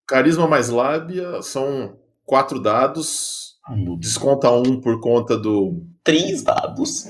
[0.08, 3.58] Carisma mais lábia são quatro dados.
[4.00, 5.84] Desconta um por conta do.
[6.04, 7.06] Três dados.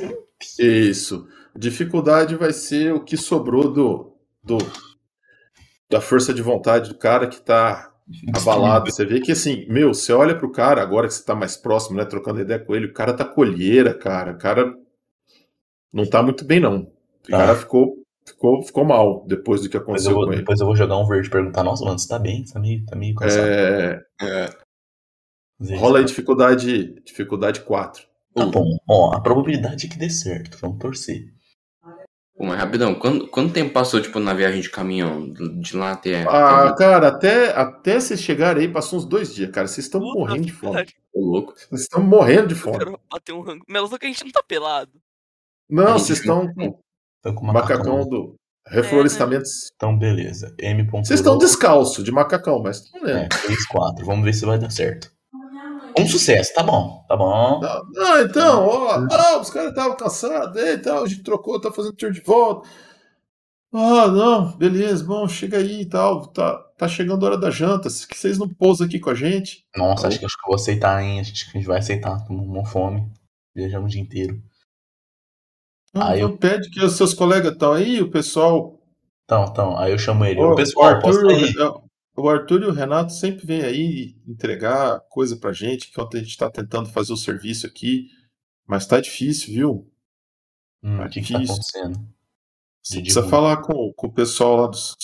[0.58, 1.28] Isso.
[1.56, 4.14] Dificuldade vai ser o que sobrou do.
[4.44, 4.58] do
[5.90, 7.92] da força de vontade do cara que tá
[8.34, 8.92] abalado.
[8.92, 11.98] Você vê que assim, meu, você olha pro cara, agora que você tá mais próximo,
[11.98, 14.32] né, trocando ideia com ele, o cara tá colheira, cara.
[14.32, 14.74] O cara
[15.94, 16.82] não tá muito bem, não.
[17.28, 17.38] O Tá.
[17.38, 20.42] cara ficou, ficou, ficou mal depois do que Depois aconteceu eu, vou, com ele.
[20.42, 22.46] depois eu vou jogar um verde e perguntar, nossa, mano, você tá bem?
[22.46, 23.46] Você tá meio, tá meio cansado.
[23.48, 24.06] É,
[25.60, 25.80] Às vezes.
[25.82, 28.04] rola aí dificuldade, dificuldade 4.
[28.34, 28.66] Tá bom.
[28.90, 30.58] Ó, a probabilidade é que dê certo.
[30.60, 31.34] Vamos torcer.
[32.38, 35.32] Pô, mas rapidão, quando, quanto tempo passou, tipo, na viagem de caminhão?
[35.32, 36.24] De lá até.
[36.28, 36.78] Ah, até...
[36.84, 39.68] cara, até, até vocês chegarem aí, passou uns dois dias, cara.
[39.68, 40.74] Vocês estão morrendo de fome.
[40.74, 41.54] pariu, Ô, louco.
[41.58, 42.78] Vocês estão morrendo de Eu fome.
[42.78, 43.64] quero bater um rango.
[43.70, 44.92] Mas só que a gente não tá pelado.
[45.70, 46.78] Não, vocês estão com
[47.26, 48.36] Então, com o macacão do
[48.68, 49.50] reflorestamento.
[49.76, 50.54] Então, beleza.
[50.60, 50.84] M.
[50.92, 53.30] Vocês estão descalço de macacão, mas estão É, lendo.
[53.30, 54.06] 3, 4.
[54.06, 55.12] Vamos ver se vai dar certo.
[55.98, 57.04] Um sucesso, tá bom.
[57.08, 57.62] Tá bom.
[57.64, 61.96] Ah, então, ó, ah, os caras estavam cansados, e tal, a gente trocou, tá fazendo
[61.96, 62.68] tour de volta.
[63.74, 67.90] Ah, não, beleza, bom, chega aí e tal, tá, tá chegando a hora da janta,
[67.90, 69.66] se que vocês não pousam aqui com a gente.
[69.76, 71.22] Nossa, acho que, acho que eu vou aceitar, hein?
[71.22, 72.20] Acho que a gente vai aceitar.
[72.26, 73.10] Tô com fome.
[73.56, 74.42] Viajamos o dia inteiro.
[75.96, 78.78] Não, Ah, eu- não pede que os seus colegas estão aí, o pessoal.
[79.24, 80.42] Então, então, aí eu chamo ele.
[80.42, 85.38] Ô, pessoal, o, Arthur, é, o Arthur e o Renato sempre vêm aí entregar coisa
[85.38, 88.08] pra gente, enquanto a gente tá tentando fazer o serviço aqui.
[88.68, 89.92] Mas tá difícil, viu?
[90.84, 92.00] Hum, o que que tá acontecendo?
[92.84, 93.30] Você precisa ruim.
[93.30, 94.96] falar com, com o pessoal lá dos.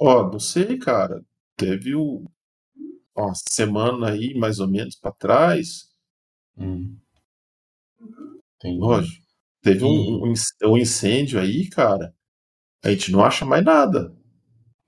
[0.00, 1.22] Ó, não sei, cara.
[1.56, 2.24] Teve o,
[3.16, 5.88] uma semana aí, mais ou menos, pra trás.
[6.56, 6.96] Hum.
[8.56, 8.78] Entendi.
[8.78, 9.22] Lógico.
[9.62, 12.14] Teve um, um inc- um incêndio aí, cara.
[12.84, 14.14] A gente não acha mais nada.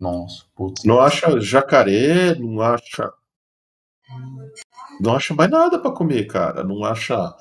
[0.01, 0.85] Nossa, putz.
[0.85, 3.13] Não acha jacaré, não acha.
[5.01, 6.63] Não acha mais nada pra comer, cara.
[6.65, 7.35] Não acha.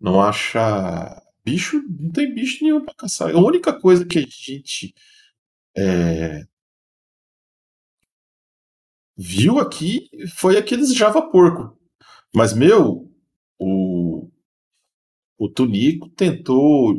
[0.00, 1.22] Não acha.
[1.44, 3.34] Bicho, não tem bicho nenhum pra caçar.
[3.34, 4.94] A única coisa que a gente
[5.76, 6.44] é,
[9.16, 11.76] viu aqui foi aqueles Java porco.
[12.34, 13.10] Mas, meu,
[13.58, 14.09] o,
[15.40, 16.96] o Tunico tentou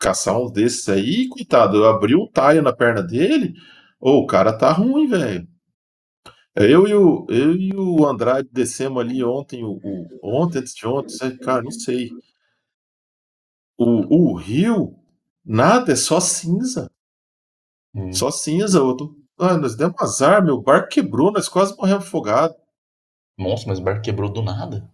[0.00, 3.54] caçar uns desses aí, coitado, eu abri um taio na perna dele.
[4.00, 5.48] Ô, o cara tá ruim, velho.
[6.56, 10.86] Eu e o, eu e o Andrade descemos ali ontem, o, o- ontem, antes de
[10.86, 12.10] ontem, cara, não sei.
[13.78, 14.96] O, o rio,
[15.44, 16.90] nada, é só cinza.
[17.94, 18.12] Hum.
[18.12, 18.78] Só cinza.
[18.78, 22.56] Eu tô- ah, nós demos azar, meu barco quebrou, nós quase morremos afogados.
[23.38, 24.92] Nossa, mas o barco quebrou do nada.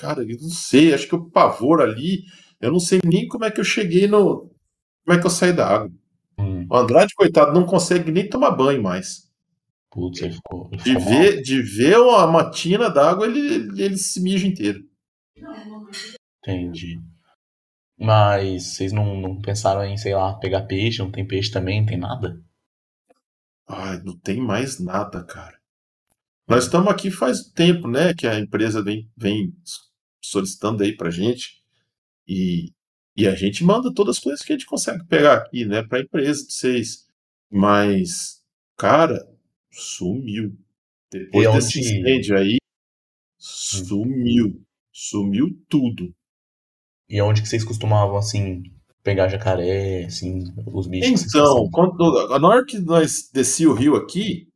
[0.00, 2.24] Cara, eu não sei, acho que o pavor ali,
[2.58, 4.50] eu não sei nem como é que eu cheguei no.
[5.04, 5.92] Como é que eu saí da água.
[6.38, 6.66] Hum.
[6.70, 9.30] O Andrade, coitado, não consegue nem tomar banho mais.
[9.90, 10.68] Putz, ele ficou.
[10.72, 11.22] Ele De ficou mal.
[11.22, 14.80] ver, de ver uma matina d'água, ele, ele, ele se mija inteiro.
[16.42, 17.00] Entendi.
[17.96, 20.98] Mas vocês não, não pensaram em, sei lá, pegar peixe?
[20.98, 21.80] Não tem peixe também?
[21.80, 22.42] Não tem nada?
[23.66, 25.58] Ai, não tem mais nada, cara.
[26.48, 28.12] Nós estamos aqui faz tempo, né?
[28.14, 29.54] Que a empresa vem, vem
[30.20, 31.62] solicitando aí pra gente.
[32.28, 32.72] E,
[33.16, 36.00] e a gente manda todas as coisas que a gente consegue pegar aqui, né, pra
[36.00, 37.06] empresa de vocês.
[37.50, 38.42] Mas,
[38.76, 39.26] cara,
[39.70, 40.56] sumiu.
[41.10, 42.58] Depois E desse onde- incêndio aí,
[43.38, 44.62] sumiu.
[44.92, 46.14] Sumiu tudo.
[47.08, 48.62] E onde que vocês costumavam, assim,
[49.02, 51.22] pegar jacaré, assim, os bichos?
[51.26, 54.46] Então, quando, na hora que nós desci o rio aqui,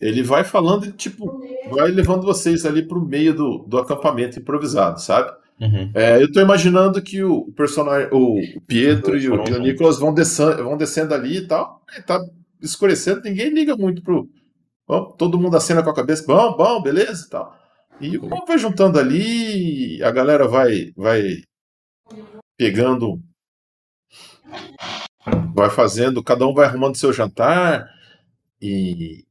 [0.00, 1.41] ele vai falando e, tipo,
[1.72, 5.32] vai levando vocês ali pro meio do, do acampamento improvisado, sabe?
[5.60, 5.90] Uhum.
[5.94, 9.58] É, eu tô imaginando que o personagem, o Pietro e o, e o.
[9.58, 11.82] Nicolas vão descendo, vão descendo ali e tal.
[11.96, 12.20] E tá
[12.60, 14.28] escurecendo, ninguém liga muito pro.
[14.86, 17.56] Bom, todo mundo acena com a cabeça, bom, bom, beleza e tal.
[18.00, 21.42] E o povo vai juntando ali, a galera vai, vai
[22.56, 23.20] pegando,
[25.54, 27.88] vai fazendo, cada um vai arrumando seu jantar
[28.60, 29.24] e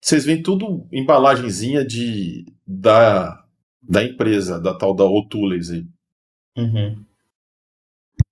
[0.00, 3.44] vocês veem tudo embalagenzinha de da,
[3.82, 5.86] da empresa, da tal da O'Tooleys aí.
[6.56, 7.04] Uhum.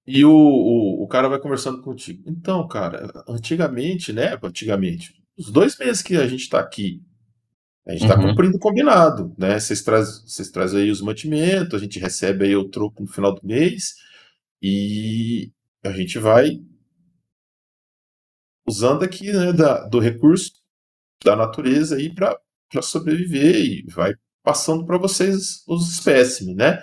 [0.07, 2.23] E o, o, o cara vai conversando contigo.
[2.27, 4.39] Então, cara, antigamente, né?
[4.43, 7.03] Antigamente, os dois meses que a gente tá aqui,
[7.86, 8.28] a gente tá Uhum.
[8.28, 9.59] cumprindo o combinado, né?
[9.61, 13.35] Vocês trazem vocês trazem aí os mantimentos, a gente recebe aí o troco no final
[13.35, 13.95] do mês
[14.62, 15.53] e
[15.85, 16.61] a gente vai
[18.66, 20.53] usando aqui, né, da, do recurso
[21.24, 22.39] da natureza aí para
[22.82, 26.82] sobreviver e vai passando para vocês os espécimes, né?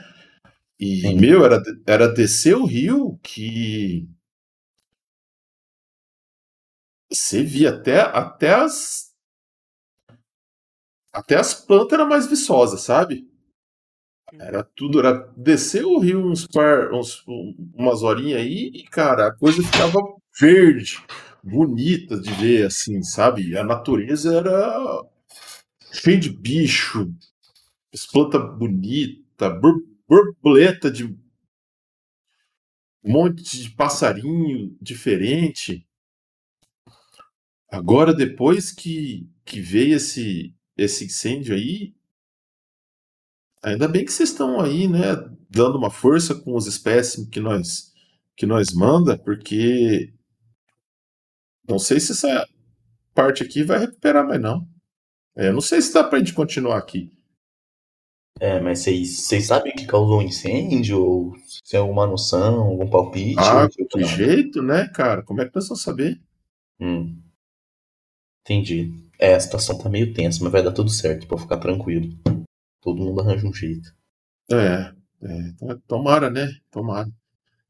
[0.79, 1.15] E, Sim.
[1.19, 4.07] meu, era, era descer o rio que
[7.09, 9.13] você via até, até as
[11.13, 13.25] até as plantas eram mais viçosas, sabe?
[14.33, 17.23] Era tudo, era descer o rio uns par, uns,
[17.73, 19.97] umas horinhas aí e, cara, a coisa ficava
[20.37, 21.01] verde,
[21.45, 23.57] bonita de ver, assim, sabe?
[23.57, 25.03] A natureza era
[25.91, 27.11] cheia de bicho,
[28.57, 31.17] bonitas, bor- borboleta de um
[33.05, 35.87] monte de passarinho diferente.
[37.69, 41.93] Agora, depois que, que veio esse, esse incêndio aí,
[43.63, 45.15] ainda bem que vocês estão aí, né,
[45.49, 47.93] dando uma força com os espécimes que nós
[48.37, 50.13] que nós manda, porque
[51.67, 52.47] não sei se essa
[53.13, 54.67] parte aqui vai recuperar mais não.
[55.35, 57.11] É, não sei se dá pra gente continuar aqui.
[58.39, 61.01] É, mas vocês sabem o que causou o incêndio?
[61.01, 63.39] Ou se tem alguma noção, algum palpite?
[63.39, 65.23] Ah, que jeito, né, cara?
[65.23, 66.21] Como é que nós vamos saber?
[66.79, 67.17] Hum.
[68.41, 68.93] Entendi.
[69.17, 72.09] É, a situação tá meio tensa, mas vai dar tudo certo, pode ficar tranquilo.
[72.81, 73.89] Todo mundo arranja um jeito.
[74.51, 74.91] É,
[75.23, 76.49] é, to- tomara, né?
[76.69, 77.09] Tomara.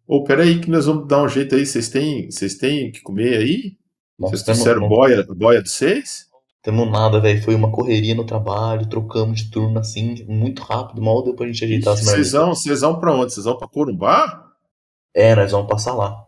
[0.07, 1.65] Ô, peraí que nós vamos dar um jeito aí.
[1.65, 3.77] Vocês têm, vocês têm que comer aí?
[4.17, 6.25] Vocês trouxeram não boia, boia de vocês?
[6.63, 7.43] temos nada, velho.
[7.43, 11.63] Foi uma correria no trabalho, trocamos de turno assim, muito rápido, mal deu pra gente
[11.63, 12.31] ajeitar as Vocês marmitas.
[12.31, 13.33] vão, vocês vão pra onde?
[13.33, 14.51] Vocês vão pra Corumbá?
[15.13, 16.25] É, nós vamos passar lá.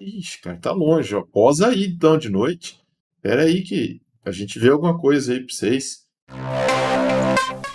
[0.00, 1.22] Ixi, cara, tá longe, ó.
[1.22, 2.80] Posa aí então de noite.
[3.20, 6.02] Pera aí que a gente vê alguma coisa aí pra vocês.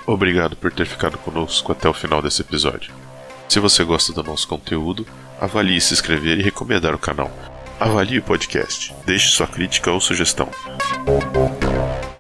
[0.06, 2.94] Obrigado por ter ficado conosco até o final desse episódio.
[3.48, 5.06] Se você gosta do nosso conteúdo,
[5.40, 7.32] avalie se inscrever e recomendar o canal.
[7.80, 10.50] Avalie o podcast, deixe sua crítica ou sugestão.